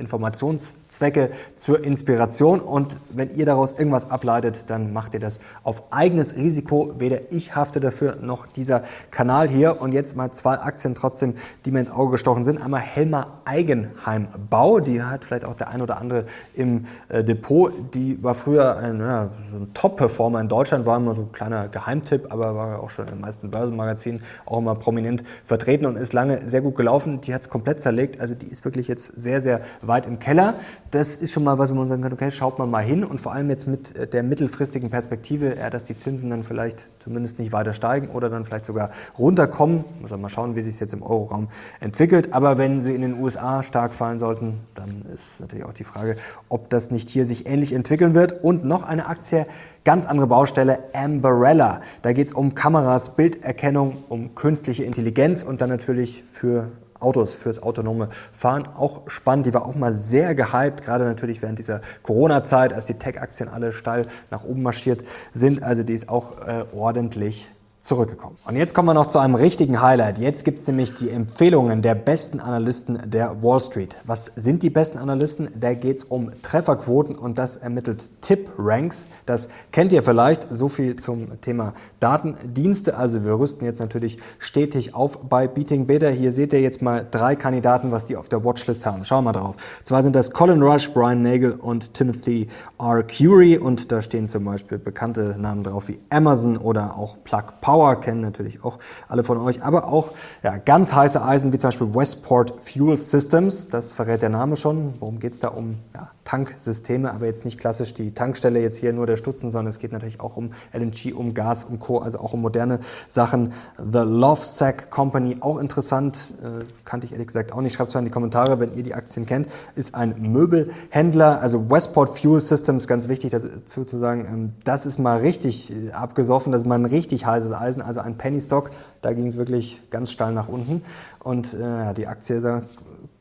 Informationszwecke, 0.89 1.29
zur 1.55 1.83
Inspiration. 1.83 2.59
Und 2.59 2.95
wenn 3.11 3.35
ihr 3.35 3.45
daraus 3.45 3.73
irgendwas 3.73 4.09
ableitet, 4.09 4.65
dann 4.67 4.91
macht 4.91 5.13
ihr 5.13 5.19
das 5.19 5.39
auf 5.63 5.83
eigenes 5.91 6.35
Risiko. 6.35 6.95
Weder 6.97 7.31
ich 7.31 7.55
hafte 7.55 7.79
dafür, 7.79 8.17
noch 8.21 8.47
dieser 8.47 8.83
Kanal 9.11 9.47
hier. 9.47 9.81
Und 9.81 9.93
jetzt 9.93 10.17
mal 10.17 10.31
zwei 10.31 10.55
Aktien 10.55 10.95
trotzdem, 10.95 11.35
die 11.65 11.71
mir 11.71 11.79
ins 11.79 11.91
Auge 11.91 12.11
gestochen 12.11 12.43
sind. 12.43 12.61
Einmal 12.61 12.81
Helmer 12.81 13.41
Eigenheim 13.45 14.27
Bau. 14.49 14.79
Die 14.79 15.01
hat 15.03 15.25
vielleicht 15.25 15.45
auch 15.45 15.55
der 15.55 15.69
ein 15.69 15.81
oder 15.81 15.99
andere 15.99 16.25
im 16.55 16.85
äh, 17.09 17.23
Depot. 17.23 17.71
Die 17.93 18.21
war 18.23 18.33
früher 18.33 18.77
ein, 18.77 18.99
ja, 18.99 19.29
ein 19.53 19.73
Top-Performer 19.73 20.41
in 20.41 20.47
Deutschland, 20.47 20.85
war 20.85 20.97
immer 20.97 21.15
so 21.15 21.21
ein 21.21 21.31
kleiner 21.31 21.67
Geheimtipp, 21.67 22.31
aber 22.31 22.55
war 22.55 22.79
auch 22.81 22.89
schon 22.89 23.05
in 23.05 23.15
den 23.15 23.21
meisten 23.21 23.51
Börsenmagazinen 23.51 24.21
auch 24.45 24.59
immer 24.59 24.75
prominent 24.75 25.23
vertreten 25.45 25.85
und 25.85 25.97
ist 25.97 26.13
lange 26.13 26.49
sehr 26.49 26.61
gut 26.61 26.75
gelaufen. 26.75 27.21
Die 27.21 27.33
hat 27.33 27.41
es 27.41 27.49
komplett 27.49 27.81
zerlegt, 27.81 28.19
also 28.19 28.33
die 28.35 28.47
ist 28.47 28.65
wirklich 28.65 28.87
jetzt 28.87 29.07
sehr, 29.19 29.41
sehr 29.41 29.61
weit 29.81 30.05
im 30.05 30.19
Keller. 30.19 30.55
Das 30.91 31.15
ist 31.15 31.31
schon 31.31 31.43
mal 31.43 31.57
was, 31.57 31.71
wo 31.71 31.75
man 31.75 31.87
sagen 31.87 32.01
kann, 32.01 32.13
okay, 32.13 32.31
schaut 32.31 32.57
man 32.57 32.71
mal 32.71 32.83
hin 32.83 33.03
und 33.03 33.21
vor 33.21 33.33
allem 33.33 33.49
jetzt 33.49 33.67
mit 33.67 33.95
äh, 33.95 34.07
der 34.07 34.23
mittelfristigen 34.23 34.89
Perspektive, 34.89 35.55
ja, 35.57 35.69
dass 35.69 35.83
die 35.83 35.95
Zinsen 35.95 36.29
dann 36.29 36.43
vielleicht 36.43 36.87
zumindest 37.03 37.37
nicht 37.39 37.51
weiter 37.51 37.73
steigen 37.73 38.09
oder 38.09 38.29
dann 38.29 38.45
vielleicht 38.45 38.65
sogar 38.65 38.89
runterkommen. 39.17 39.83
Muss 40.01 40.11
man 40.11 40.21
mal 40.21 40.29
schauen, 40.29 40.55
wie 40.55 40.61
sich 40.61 40.73
es 40.73 40.79
jetzt 40.79 40.93
im 40.93 41.03
Euroraum 41.03 41.49
entwickelt. 41.79 42.33
Aber 42.33 42.57
wenn 42.57 42.81
sie 42.81 42.95
in 42.95 43.01
den 43.01 43.21
USA 43.21 43.61
stark 43.61 43.93
fallen 43.93 44.19
sollten, 44.19 44.59
dann 44.75 45.05
ist 45.13 45.39
natürlich 45.39 45.65
auch 45.65 45.73
die 45.73 45.83
Frage, 45.83 46.15
ob 46.49 46.69
das 46.69 46.91
nicht 46.91 47.09
hier 47.09 47.25
sich 47.25 47.47
ähnlich 47.47 47.73
entwickeln 47.73 48.13
wird. 48.13 48.43
Und 48.43 48.65
noch 48.65 48.83
eine 48.83 49.07
Aktie, 49.07 49.45
Ganz 49.85 50.05
andere 50.05 50.27
Baustelle, 50.27 50.79
Amberella. 50.93 51.81
Da 52.01 52.11
geht 52.11 52.27
es 52.27 52.33
um 52.33 52.53
Kameras, 52.53 53.15
Bilderkennung, 53.15 53.97
um 54.09 54.35
künstliche 54.35 54.83
Intelligenz 54.83 55.41
und 55.41 55.61
dann 55.61 55.69
natürlich 55.69 56.23
für 56.29 56.69
Autos 56.99 57.35
fürs 57.35 57.61
autonome 57.61 58.09
Fahren. 58.31 58.67
Auch 58.67 59.09
spannend, 59.09 59.45
die 59.45 59.53
war 59.53 59.65
auch 59.65 59.75
mal 59.75 59.93
sehr 59.93 60.35
gehypt, 60.35 60.83
gerade 60.83 61.05
natürlich 61.05 61.41
während 61.41 61.59
dieser 61.59 61.81
Corona-Zeit, 62.03 62.73
als 62.73 62.85
die 62.85 62.95
Tech-Aktien 62.95 63.49
alle 63.49 63.71
steil 63.71 64.07
nach 64.31 64.43
oben 64.43 64.63
marschiert 64.63 65.03
sind. 65.31 65.63
Also 65.63 65.83
die 65.83 65.93
ist 65.93 66.09
auch 66.09 66.45
äh, 66.45 66.65
ordentlich 66.73 67.47
zurückgekommen. 67.81 68.35
Und 68.45 68.57
jetzt 68.57 68.75
kommen 68.75 68.89
wir 68.89 68.93
noch 68.93 69.05
zu 69.05 69.19
einem 69.19 69.35
richtigen 69.35 69.81
Highlight. 69.81 70.17
Jetzt 70.17 70.43
gibt 70.43 70.59
es 70.59 70.67
nämlich 70.67 70.95
die 70.95 71.09
Empfehlungen 71.09 71.81
der 71.81 71.95
besten 71.95 72.41
Analysten 72.41 73.09
der 73.09 73.41
Wall 73.41 73.61
Street. 73.61 73.95
Was 74.05 74.25
sind 74.25 74.63
die 74.63 74.69
besten 74.69 74.97
Analysten? 74.97 75.49
Da 75.57 75.73
geht 75.73 75.97
es 75.97 76.03
um 76.03 76.31
Trefferquoten 76.43 77.15
und 77.15 77.37
das 77.37 77.55
ermittelt 77.55 78.21
Tip-Ranks. 78.21 79.07
Das 79.25 79.47
kennt 79.71 79.93
ihr 79.93 80.03
vielleicht. 80.03 80.47
So 80.49 80.67
viel 80.67 80.97
zum 80.97 81.39
Thema 81.39 81.73
Datendienste. 82.01 82.97
Also 82.97 83.23
wir 83.23 83.39
rüsten 83.39 83.65
jetzt 83.65 83.79
natürlich 83.79 84.17
stetig 84.39 84.93
auf 84.93 85.17
bei 85.29 85.47
Beating 85.47 85.87
Beta. 85.87 86.07
Hier 86.07 86.33
seht 86.33 86.51
ihr 86.51 86.61
jetzt 86.61 86.81
mal 86.81 87.07
drei 87.09 87.37
Kandidaten, 87.37 87.91
was 87.91 88.05
die 88.05 88.17
auf 88.17 88.27
der 88.27 88.43
Watchlist 88.43 88.85
haben. 88.85 89.05
Schauen 89.05 89.23
wir 89.23 89.31
mal 89.31 89.39
drauf. 89.39 89.55
Zwar 89.85 90.03
sind 90.03 90.17
das 90.17 90.31
Colin 90.31 90.61
Rush, 90.61 90.93
Brian 90.93 91.23
Nagel 91.23 91.53
und 91.53 91.93
Timothy 91.93 92.49
R. 92.77 93.03
Curie 93.03 93.57
und 93.57 93.91
da 93.91 94.01
stehen 94.01 94.27
zum 94.27 94.43
Beispiel 94.43 94.79
bekannte 94.79 95.37
Namen 95.39 95.63
drauf 95.63 95.87
wie 95.87 95.99
Amazon 96.09 96.57
oder 96.57 96.97
auch 96.97 97.17
Plug 97.23 97.43
Power 97.61 97.68
kennen 97.95 98.21
natürlich 98.21 98.63
auch 98.63 98.79
alle 99.07 99.23
von 99.23 99.37
euch, 99.37 99.63
aber 99.63 99.87
auch 99.87 100.09
ja, 100.43 100.57
ganz 100.57 100.93
heiße 100.93 101.23
Eisen 101.23 101.53
wie 101.53 101.57
zum 101.57 101.69
Beispiel 101.69 101.93
Westport 101.93 102.53
Fuel 102.59 102.97
Systems. 102.97 103.69
Das 103.69 103.93
verrät 103.93 104.21
der 104.21 104.29
Name 104.29 104.55
schon. 104.55 104.93
Worum 104.99 105.19
geht 105.19 105.33
es 105.33 105.39
da 105.39 105.49
um? 105.49 105.79
Ja, 105.93 106.11
Tanksysteme, 106.29 107.11
aber 107.11 107.25
jetzt 107.25 107.43
nicht 107.43 107.59
klassisch 107.59 107.95
die 107.95 108.13
Tankstelle, 108.13 108.61
jetzt 108.61 108.77
hier 108.77 108.93
nur 108.93 109.07
der 109.07 109.17
Stutzen, 109.17 109.49
sondern 109.49 109.71
es 109.71 109.79
geht 109.79 109.91
natürlich 109.91 110.19
auch 110.19 110.37
um 110.37 110.51
LNG, 110.71 111.15
um 111.15 111.33
Gas, 111.33 111.63
um 111.63 111.79
Co., 111.79 111.97
also 111.97 112.19
auch 112.19 112.33
um 112.33 112.41
moderne 112.41 112.81
Sachen. 113.07 113.51
The 113.77 114.03
Lovesack 114.05 114.91
Company, 114.91 115.37
auch 115.39 115.57
interessant, 115.57 116.27
äh, 116.43 116.65
kannte 116.85 117.07
ich 117.07 117.13
ehrlich 117.13 117.25
gesagt 117.25 117.51
auch 117.51 117.61
nicht. 117.61 117.73
Schreibt 117.73 117.89
es 117.89 117.95
mal 117.95 118.01
in 118.01 118.05
die 118.05 118.11
Kommentare, 118.11 118.59
wenn 118.59 118.75
ihr 118.75 118.83
die 118.83 118.93
Aktien 118.93 119.25
kennt, 119.25 119.47
ist 119.73 119.95
ein 119.95 120.21
Möbelhändler, 120.21 121.41
also 121.41 121.67
Westport 121.67 122.15
Fuel 122.15 122.39
Systems, 122.41 122.87
ganz 122.87 123.07
wichtig 123.07 123.31
dazu 123.31 123.83
zu 123.83 123.97
sagen, 123.97 124.27
ähm, 124.31 124.53
das 124.63 124.85
ist 124.85 124.99
mal 124.99 125.17
richtig 125.17 125.73
äh, 125.73 125.93
abgesoffen, 125.93 126.51
das 126.51 126.61
ist 126.61 126.67
mal 126.67 126.75
ein 126.75 126.85
richtig 126.85 127.25
heißes 127.25 127.53
Eisen, 127.53 127.81
also 127.81 128.01
ein 128.01 128.19
Penny 128.19 128.39
Stock, 128.39 128.69
da 129.01 129.13
ging 129.13 129.25
es 129.25 129.37
wirklich 129.37 129.81
ganz 129.89 130.11
steil 130.11 130.33
nach 130.33 130.47
unten 130.47 130.83
und 131.23 131.55
äh, 131.55 131.95
die 131.95 132.05
Aktie 132.05 132.35
ist, 132.35 132.43
kann 132.43 132.67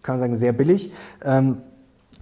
man 0.07 0.21
sagen, 0.21 0.37
sehr 0.37 0.53
billig. 0.53 0.93
Ähm, 1.25 1.63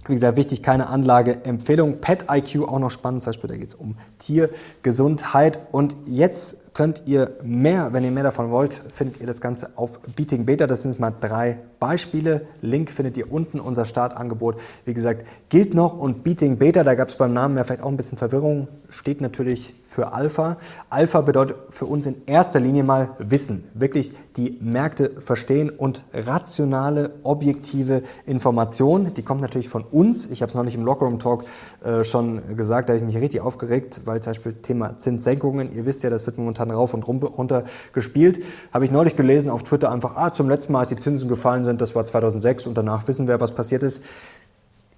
wie 0.07 0.13
gesagt, 0.13 0.37
wichtig, 0.37 0.63
keine 0.63 0.87
Anlageempfehlung. 0.89 1.99
Pet 1.99 2.25
IQ 2.29 2.67
auch 2.67 2.79
noch 2.79 2.91
spannend, 2.91 3.23
zum 3.23 3.31
Beispiel, 3.31 3.49
da 3.49 3.57
geht 3.57 3.69
es 3.69 3.75
um 3.75 3.95
Tiergesundheit. 4.19 5.59
Und 5.71 5.95
jetzt 6.05 6.66
könnt 6.77 7.01
ihr 7.07 7.31
mehr, 7.43 7.91
wenn 7.91 8.03
ihr 8.03 8.11
mehr 8.11 8.21
davon 8.21 8.51
wollt, 8.51 8.71
findet 8.71 9.19
ihr 9.19 9.25
das 9.25 9.41
Ganze 9.41 9.71
auf 9.77 9.99
Beating 10.15 10.45
Beta. 10.45 10.67
Das 10.67 10.83
sind 10.83 10.99
mal 10.99 11.11
drei 11.11 11.57
Beispiele. 11.79 12.45
Link 12.61 12.91
findet 12.91 13.17
ihr 13.17 13.31
unten, 13.31 13.59
unser 13.59 13.83
Startangebot. 13.83 14.57
Wie 14.85 14.93
gesagt, 14.93 15.25
gilt 15.49 15.73
noch 15.73 15.97
und 15.97 16.23
Beating 16.23 16.57
Beta, 16.57 16.83
da 16.83 16.93
gab 16.93 17.07
es 17.07 17.15
beim 17.15 17.33
Namen 17.33 17.57
ja 17.57 17.63
vielleicht 17.63 17.81
auch 17.81 17.87
ein 17.87 17.97
bisschen 17.97 18.19
Verwirrung, 18.19 18.67
steht 18.89 19.21
natürlich 19.21 19.73
für 19.83 20.13
Alpha. 20.13 20.57
Alpha 20.89 21.21
bedeutet 21.21 21.57
für 21.71 21.85
uns 21.85 22.05
in 22.05 22.15
erster 22.27 22.59
Linie 22.59 22.83
mal 22.83 23.09
Wissen, 23.17 23.63
wirklich 23.73 24.11
die 24.35 24.57
Märkte 24.61 25.19
verstehen 25.19 25.71
und 25.71 26.05
rationale, 26.13 27.15
objektive 27.23 28.03
Information. 28.27 29.15
Die 29.15 29.23
kommt 29.23 29.41
natürlich 29.41 29.69
von 29.69 29.83
uns. 29.83 30.27
Ich 30.27 30.43
habe 30.43 30.49
es 30.49 30.55
noch 30.55 30.63
nicht 30.63 30.75
im 30.75 30.83
Lockerroom 30.83 31.17
Talk 31.17 31.43
äh, 31.83 32.03
schon 32.03 32.55
gesagt, 32.55 32.89
da 32.89 32.93
habe 32.93 33.03
ich 33.03 33.13
mich 33.13 33.21
richtig 33.21 33.41
aufgeregt, 33.41 34.01
weil 34.05 34.21
zum 34.21 34.31
Beispiel 34.31 34.53
Thema 34.53 34.97
Zinssenkungen, 34.97 35.71
ihr 35.75 35.87
wisst 35.87 36.03
ja, 36.03 36.09
das 36.09 36.25
wird 36.27 36.37
momentan 36.37 36.66
rauf 36.71 36.93
und 36.93 37.07
runter 37.07 37.63
gespielt. 37.93 38.43
Habe 38.73 38.85
ich 38.85 38.91
neulich 38.91 39.15
gelesen 39.15 39.49
auf 39.49 39.63
Twitter 39.63 39.91
einfach, 39.91 40.15
ah, 40.15 40.33
zum 40.33 40.49
letzten 40.49 40.73
Mal, 40.73 40.81
als 40.81 40.89
die 40.89 40.97
Zinsen 40.97 41.29
gefallen 41.29 41.65
sind, 41.65 41.81
das 41.81 41.95
war 41.95 42.05
2006 42.05 42.67
und 42.67 42.77
danach 42.77 43.07
wissen 43.07 43.27
wir, 43.27 43.39
was 43.39 43.51
passiert 43.51 43.83
ist 43.83 44.03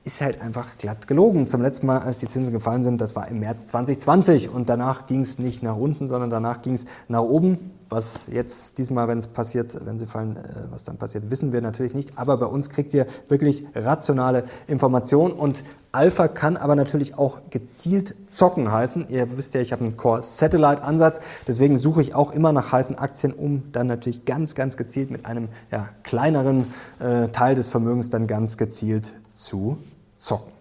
ist 0.03 0.21
halt 0.21 0.41
einfach 0.41 0.77
glatt 0.77 1.07
gelogen. 1.07 1.45
Zum 1.47 1.62
letzten 1.62 1.88
Mal, 1.88 1.99
als 1.99 2.19
die 2.19 2.27
Zinsen 2.27 2.53
gefallen 2.53 2.83
sind, 2.83 3.01
das 3.01 3.15
war 3.15 3.27
im 3.27 3.39
März 3.39 3.67
2020 3.67 4.49
und 4.49 4.69
danach 4.69 5.07
ging 5.07 5.21
es 5.21 5.39
nicht 5.39 5.62
nach 5.62 5.75
unten, 5.75 6.07
sondern 6.07 6.29
danach 6.29 6.62
ging 6.62 6.73
es 6.73 6.85
nach 7.07 7.21
oben. 7.21 7.71
Was 7.91 8.27
jetzt 8.31 8.77
diesmal, 8.77 9.07
wenn 9.07 9.17
es 9.17 9.25
passiert, 9.25 9.83
wenn 9.83 9.97
sie 9.97 10.05
fallen, 10.05 10.38
äh, 10.38 10.41
was 10.69 10.83
dann 10.83 10.97
passiert, 10.97 11.31
wissen 11.31 11.51
wir 11.51 11.62
natürlich 11.62 11.95
nicht. 11.95 12.19
Aber 12.19 12.38
bei 12.38 12.45
uns 12.45 12.69
kriegt 12.69 12.93
ihr 12.93 13.07
wirklich 13.29 13.65
rationale 13.73 14.43
Informationen 14.67 15.33
und 15.33 15.63
Alpha 15.91 16.27
kann 16.27 16.55
aber 16.55 16.75
natürlich 16.75 17.17
auch 17.17 17.39
gezielt 17.49 18.15
zocken 18.27 18.71
heißen. 18.71 19.07
Ihr 19.09 19.38
wisst 19.38 19.55
ja, 19.55 19.62
ich 19.62 19.71
habe 19.71 19.83
einen 19.83 19.97
Core 19.97 20.21
Satellite 20.21 20.83
Ansatz, 20.83 21.19
deswegen 21.47 21.79
suche 21.79 22.03
ich 22.03 22.13
auch 22.13 22.31
immer 22.31 22.53
nach 22.53 22.71
heißen 22.71 22.95
Aktien, 22.95 23.33
um 23.33 23.71
dann 23.71 23.88
natürlich 23.88 24.23
ganz, 24.23 24.53
ganz 24.53 24.77
gezielt 24.77 25.09
mit 25.09 25.25
einem 25.25 25.49
ja, 25.71 25.89
kleineren 26.03 26.67
äh, 26.99 27.29
Teil 27.29 27.55
des 27.55 27.69
Vermögens 27.69 28.12
dann 28.12 28.27
ganz 28.27 28.57
gezielt 28.57 29.13
zu 29.39 29.78
zocken. 30.17 30.52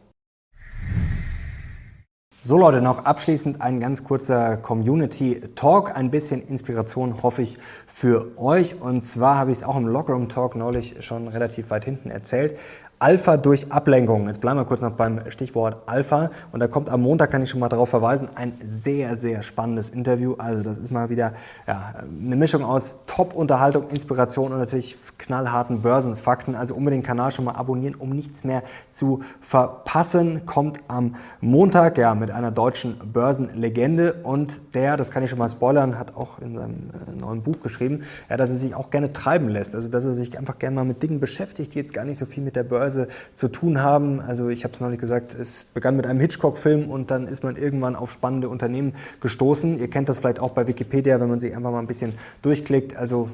So 2.40 2.56
Leute, 2.56 2.80
noch 2.80 3.04
abschließend 3.04 3.60
ein 3.60 3.80
ganz 3.80 4.04
kurzer 4.04 4.56
Community 4.56 5.40
Talk, 5.54 5.94
ein 5.94 6.10
bisschen 6.10 6.40
Inspiration 6.40 7.22
hoffe 7.22 7.42
ich 7.42 7.58
für 7.86 8.38
euch. 8.38 8.80
Und 8.80 9.02
zwar 9.02 9.36
habe 9.36 9.50
ich 9.50 9.58
es 9.58 9.64
auch 9.64 9.76
im 9.76 9.86
Lockroom 9.86 10.28
Talk 10.28 10.54
neulich 10.54 11.04
schon 11.04 11.28
relativ 11.28 11.70
weit 11.70 11.84
hinten 11.84 12.10
erzählt. 12.10 12.56
Alpha 12.98 13.36
durch 13.36 13.70
Ablenkung. 13.70 14.26
Jetzt 14.26 14.40
bleiben 14.40 14.58
wir 14.58 14.64
kurz 14.64 14.82
noch 14.82 14.92
beim 14.92 15.20
Stichwort 15.30 15.76
Alpha. 15.86 16.30
Und 16.50 16.60
da 16.60 16.66
kommt 16.66 16.88
am 16.88 17.02
Montag, 17.02 17.30
kann 17.30 17.42
ich 17.42 17.50
schon 17.50 17.60
mal 17.60 17.68
darauf 17.68 17.88
verweisen, 17.88 18.28
ein 18.34 18.52
sehr, 18.66 19.16
sehr 19.16 19.42
spannendes 19.42 19.90
Interview. 19.90 20.34
Also 20.38 20.62
das 20.64 20.78
ist 20.78 20.90
mal 20.90 21.08
wieder 21.08 21.32
ja, 21.66 21.94
eine 22.20 22.34
Mischung 22.34 22.64
aus 22.64 23.04
Top-Unterhaltung, 23.06 23.88
Inspiration 23.88 24.52
und 24.52 24.58
natürlich 24.58 24.96
knallharten 25.16 25.80
Börsenfakten. 25.82 26.56
Also 26.56 26.74
unbedingt 26.74 27.04
den 27.04 27.06
Kanal 27.06 27.30
schon 27.30 27.44
mal 27.44 27.54
abonnieren, 27.54 27.94
um 27.94 28.10
nichts 28.10 28.42
mehr 28.42 28.64
zu 28.90 29.22
verpassen. 29.40 30.44
Kommt 30.44 30.80
am 30.88 31.14
Montag, 31.40 31.98
ja, 31.98 32.16
mit 32.16 32.32
einer 32.32 32.50
deutschen 32.50 32.98
Börsenlegende. 33.12 34.14
Und 34.24 34.74
der, 34.74 34.96
das 34.96 35.12
kann 35.12 35.22
ich 35.22 35.30
schon 35.30 35.38
mal 35.38 35.48
spoilern, 35.48 35.98
hat 35.98 36.16
auch 36.16 36.40
in 36.40 36.56
seinem 36.56 36.90
äh, 37.06 37.14
neuen 37.16 37.42
Buch 37.42 37.60
geschrieben, 37.62 38.02
ja, 38.28 38.36
dass 38.36 38.50
er 38.50 38.56
sich 38.56 38.74
auch 38.74 38.90
gerne 38.90 39.12
treiben 39.12 39.48
lässt. 39.48 39.76
Also 39.76 39.88
dass 39.88 40.04
er 40.04 40.14
sich 40.14 40.36
einfach 40.36 40.58
gerne 40.58 40.74
mal 40.74 40.84
mit 40.84 41.00
Dingen 41.00 41.20
beschäftigt, 41.20 41.74
die 41.74 41.78
jetzt 41.78 41.94
gar 41.94 42.04
nicht 42.04 42.18
so 42.18 42.26
viel 42.26 42.42
mit 42.42 42.56
der 42.56 42.64
Börse 42.64 42.87
Börse 42.88 43.08
zu 43.34 43.48
tun 43.48 43.82
haben. 43.82 44.20
Also 44.20 44.48
ich 44.48 44.64
habe 44.64 44.74
es 44.74 44.80
neulich 44.80 44.98
gesagt, 44.98 45.34
es 45.34 45.66
begann 45.74 45.96
mit 45.96 46.06
einem 46.06 46.20
Hitchcock-Film 46.20 46.90
und 46.90 47.10
dann 47.10 47.28
ist 47.28 47.44
man 47.44 47.56
irgendwann 47.56 47.96
auf 47.96 48.10
spannende 48.10 48.48
Unternehmen 48.48 48.94
gestoßen. 49.20 49.78
Ihr 49.78 49.88
kennt 49.88 50.08
das 50.08 50.18
vielleicht 50.18 50.40
auch 50.40 50.52
bei 50.52 50.66
Wikipedia, 50.66 51.20
wenn 51.20 51.28
man 51.28 51.38
sich 51.38 51.54
einfach 51.54 51.70
mal 51.70 51.80
ein 51.80 51.86
bisschen 51.86 52.14
durchklickt. 52.42 52.96
Also 52.96 53.28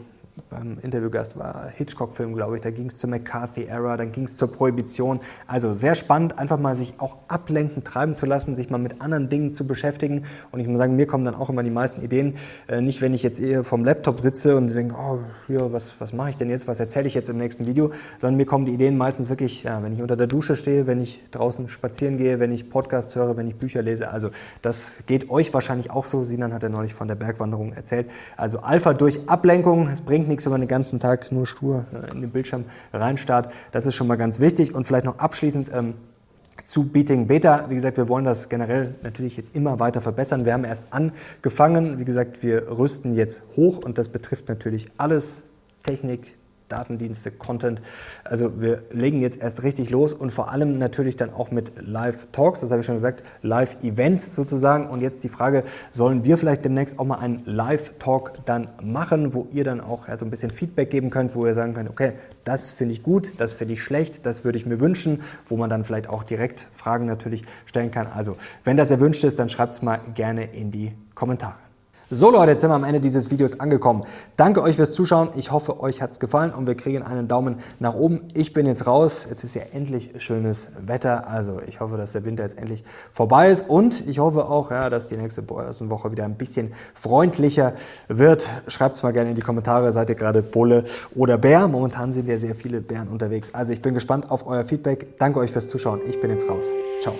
beim 0.50 0.78
Interviewgast 0.82 1.38
war 1.38 1.68
Hitchcock-Film, 1.68 2.34
glaube 2.34 2.56
ich. 2.56 2.62
Da 2.62 2.70
ging 2.70 2.86
es 2.86 2.98
zur 2.98 3.08
McCarthy-Era, 3.10 3.96
dann 3.96 4.10
ging 4.10 4.24
es 4.24 4.36
zur 4.36 4.50
Prohibition. 4.50 5.20
Also 5.46 5.72
sehr 5.72 5.94
spannend, 5.94 6.38
einfach 6.40 6.58
mal 6.58 6.74
sich 6.74 6.94
auch 6.98 7.16
ablenken, 7.28 7.84
treiben 7.84 8.16
zu 8.16 8.26
lassen, 8.26 8.56
sich 8.56 8.68
mal 8.68 8.78
mit 8.78 9.00
anderen 9.00 9.28
Dingen 9.28 9.52
zu 9.52 9.66
beschäftigen. 9.66 10.24
Und 10.50 10.58
ich 10.58 10.66
muss 10.66 10.78
sagen, 10.78 10.96
mir 10.96 11.06
kommen 11.06 11.24
dann 11.24 11.36
auch 11.36 11.50
immer 11.50 11.62
die 11.62 11.70
meisten 11.70 12.02
Ideen. 12.02 12.34
Äh, 12.66 12.80
nicht, 12.80 13.00
wenn 13.00 13.14
ich 13.14 13.22
jetzt 13.22 13.40
eher 13.40 13.62
vom 13.62 13.84
Laptop 13.84 14.18
sitze 14.18 14.56
und 14.56 14.74
denke, 14.74 14.96
oh, 14.98 15.20
hier, 15.46 15.72
was, 15.72 16.00
was 16.00 16.12
mache 16.12 16.30
ich 16.30 16.36
denn 16.36 16.50
jetzt, 16.50 16.66
was 16.66 16.80
erzähle 16.80 17.06
ich 17.06 17.14
jetzt 17.14 17.30
im 17.30 17.38
nächsten 17.38 17.68
Video, 17.68 17.92
sondern 18.18 18.36
mir 18.36 18.46
kommen 18.46 18.66
die 18.66 18.72
Ideen 18.74 18.96
meistens 18.96 19.28
wirklich, 19.28 19.62
ja, 19.62 19.84
wenn 19.84 19.92
ich 19.92 20.02
unter 20.02 20.16
der 20.16 20.26
Dusche 20.26 20.56
stehe, 20.56 20.88
wenn 20.88 21.00
ich 21.00 21.22
draußen 21.30 21.68
spazieren 21.68 22.18
gehe, 22.18 22.40
wenn 22.40 22.50
ich 22.50 22.70
Podcasts 22.70 23.14
höre, 23.14 23.36
wenn 23.36 23.46
ich 23.46 23.54
Bücher 23.54 23.82
lese. 23.82 24.10
Also 24.10 24.30
das 24.62 24.94
geht 25.06 25.30
euch 25.30 25.54
wahrscheinlich 25.54 25.92
auch 25.92 26.04
so. 26.04 26.24
Sinan 26.24 26.52
hat 26.52 26.64
ja 26.64 26.68
neulich 26.68 26.94
von 26.94 27.06
der 27.06 27.14
Bergwanderung 27.14 27.72
erzählt. 27.72 28.10
Also 28.36 28.58
Alpha 28.58 28.94
durch 28.94 29.28
Ablenkung, 29.28 29.86
es 29.86 30.00
bringt 30.00 30.23
nichts, 30.28 30.44
wenn 30.44 30.52
man 30.52 30.60
den 30.60 30.68
ganzen 30.68 31.00
Tag 31.00 31.32
nur 31.32 31.46
stur 31.46 31.86
äh, 31.92 32.12
in 32.12 32.20
den 32.20 32.30
Bildschirm 32.30 32.64
reinstarrt. 32.92 33.52
Das 33.72 33.86
ist 33.86 33.94
schon 33.94 34.06
mal 34.06 34.16
ganz 34.16 34.40
wichtig. 34.40 34.74
Und 34.74 34.84
vielleicht 34.84 35.04
noch 35.04 35.18
abschließend 35.18 35.70
ähm, 35.72 35.94
zu 36.64 36.88
Beating 36.88 37.26
Beta. 37.26 37.66
Wie 37.68 37.74
gesagt, 37.74 37.96
wir 37.96 38.08
wollen 38.08 38.24
das 38.24 38.48
generell 38.48 38.94
natürlich 39.02 39.36
jetzt 39.36 39.54
immer 39.54 39.80
weiter 39.80 40.00
verbessern. 40.00 40.44
Wir 40.44 40.52
haben 40.54 40.64
erst 40.64 40.92
angefangen. 40.92 41.98
Wie 41.98 42.04
gesagt, 42.04 42.42
wir 42.42 42.70
rüsten 42.70 43.14
jetzt 43.14 43.44
hoch 43.56 43.84
und 43.84 43.98
das 43.98 44.08
betrifft 44.08 44.48
natürlich 44.48 44.86
alles. 44.96 45.42
Technik, 45.82 46.36
Datendienste, 46.68 47.30
Content. 47.30 47.82
Also 48.24 48.60
wir 48.60 48.82
legen 48.90 49.20
jetzt 49.20 49.40
erst 49.40 49.62
richtig 49.62 49.90
los 49.90 50.14
und 50.14 50.30
vor 50.30 50.50
allem 50.50 50.78
natürlich 50.78 51.16
dann 51.16 51.32
auch 51.32 51.50
mit 51.50 51.72
Live-Talks, 51.86 52.60
das 52.60 52.70
habe 52.70 52.80
ich 52.80 52.86
schon 52.86 52.96
gesagt, 52.96 53.22
Live-Events 53.42 54.34
sozusagen. 54.34 54.88
Und 54.88 55.00
jetzt 55.00 55.24
die 55.24 55.28
Frage, 55.28 55.64
sollen 55.92 56.24
wir 56.24 56.38
vielleicht 56.38 56.64
demnächst 56.64 56.98
auch 56.98 57.04
mal 57.04 57.18
einen 57.18 57.42
Live-Talk 57.44 58.44
dann 58.46 58.68
machen, 58.82 59.34
wo 59.34 59.46
ihr 59.52 59.64
dann 59.64 59.80
auch 59.80 60.08
so 60.16 60.24
ein 60.24 60.30
bisschen 60.30 60.50
Feedback 60.50 60.90
geben 60.90 61.10
könnt, 61.10 61.34
wo 61.34 61.46
ihr 61.46 61.54
sagen 61.54 61.74
könnt, 61.74 61.90
okay, 61.90 62.14
das 62.44 62.70
finde 62.70 62.94
ich 62.94 63.02
gut, 63.02 63.34
das 63.38 63.52
finde 63.52 63.74
ich 63.74 63.82
schlecht, 63.82 64.24
das 64.26 64.44
würde 64.44 64.58
ich 64.58 64.66
mir 64.66 64.80
wünschen, 64.80 65.22
wo 65.48 65.56
man 65.56 65.70
dann 65.70 65.84
vielleicht 65.84 66.08
auch 66.08 66.24
direkt 66.24 66.66
Fragen 66.72 67.06
natürlich 67.06 67.44
stellen 67.66 67.90
kann. 67.90 68.06
Also 68.06 68.36
wenn 68.64 68.76
das 68.76 68.90
erwünscht 68.90 69.24
ist, 69.24 69.38
dann 69.38 69.48
schreibt 69.48 69.74
es 69.74 69.82
mal 69.82 70.00
gerne 70.14 70.44
in 70.52 70.70
die 70.70 70.92
Kommentare. 71.14 71.63
So 72.10 72.30
Leute, 72.30 72.52
jetzt 72.52 72.60
sind 72.60 72.70
wir 72.70 72.74
am 72.74 72.84
Ende 72.84 73.00
dieses 73.00 73.30
Videos 73.30 73.60
angekommen. 73.60 74.02
Danke 74.36 74.62
euch 74.62 74.76
fürs 74.76 74.92
Zuschauen. 74.92 75.30
Ich 75.36 75.52
hoffe, 75.52 75.80
euch 75.80 76.02
hat 76.02 76.10
es 76.10 76.20
gefallen 76.20 76.52
und 76.52 76.66
wir 76.66 76.74
kriegen 76.74 77.02
einen 77.02 77.28
Daumen 77.28 77.56
nach 77.80 77.94
oben. 77.94 78.20
Ich 78.34 78.52
bin 78.52 78.66
jetzt 78.66 78.86
raus. 78.86 79.26
Jetzt 79.28 79.42
ist 79.42 79.54
ja 79.54 79.62
endlich 79.72 80.10
schönes 80.18 80.68
Wetter. 80.84 81.28
Also 81.28 81.60
ich 81.66 81.80
hoffe, 81.80 81.96
dass 81.96 82.12
der 82.12 82.26
Winter 82.26 82.42
jetzt 82.42 82.58
endlich 82.58 82.84
vorbei 83.10 83.50
ist 83.50 83.68
und 83.70 84.06
ich 84.06 84.18
hoffe 84.18 84.48
auch, 84.48 84.70
ja, 84.70 84.90
dass 84.90 85.08
die 85.08 85.16
nächste 85.16 85.48
Woche 85.48 86.12
wieder 86.12 86.24
ein 86.24 86.36
bisschen 86.36 86.72
freundlicher 86.92 87.72
wird. 88.08 88.50
Schreibt 88.68 88.96
es 88.96 89.02
mal 89.02 89.12
gerne 89.12 89.30
in 89.30 89.36
die 89.36 89.42
Kommentare. 89.42 89.90
Seid 89.92 90.10
ihr 90.10 90.14
gerade 90.14 90.42
Bulle 90.42 90.84
oder 91.14 91.38
Bär? 91.38 91.68
Momentan 91.68 92.12
sind 92.12 92.28
ja 92.28 92.36
sehr 92.36 92.54
viele 92.54 92.82
Bären 92.82 93.08
unterwegs. 93.08 93.54
Also 93.54 93.72
ich 93.72 93.80
bin 93.80 93.94
gespannt 93.94 94.30
auf 94.30 94.46
euer 94.46 94.64
Feedback. 94.64 95.16
Danke 95.18 95.38
euch 95.40 95.52
fürs 95.52 95.68
Zuschauen. 95.68 96.00
Ich 96.06 96.20
bin 96.20 96.30
jetzt 96.30 96.46
raus. 96.48 96.66
Ciao. 97.00 97.14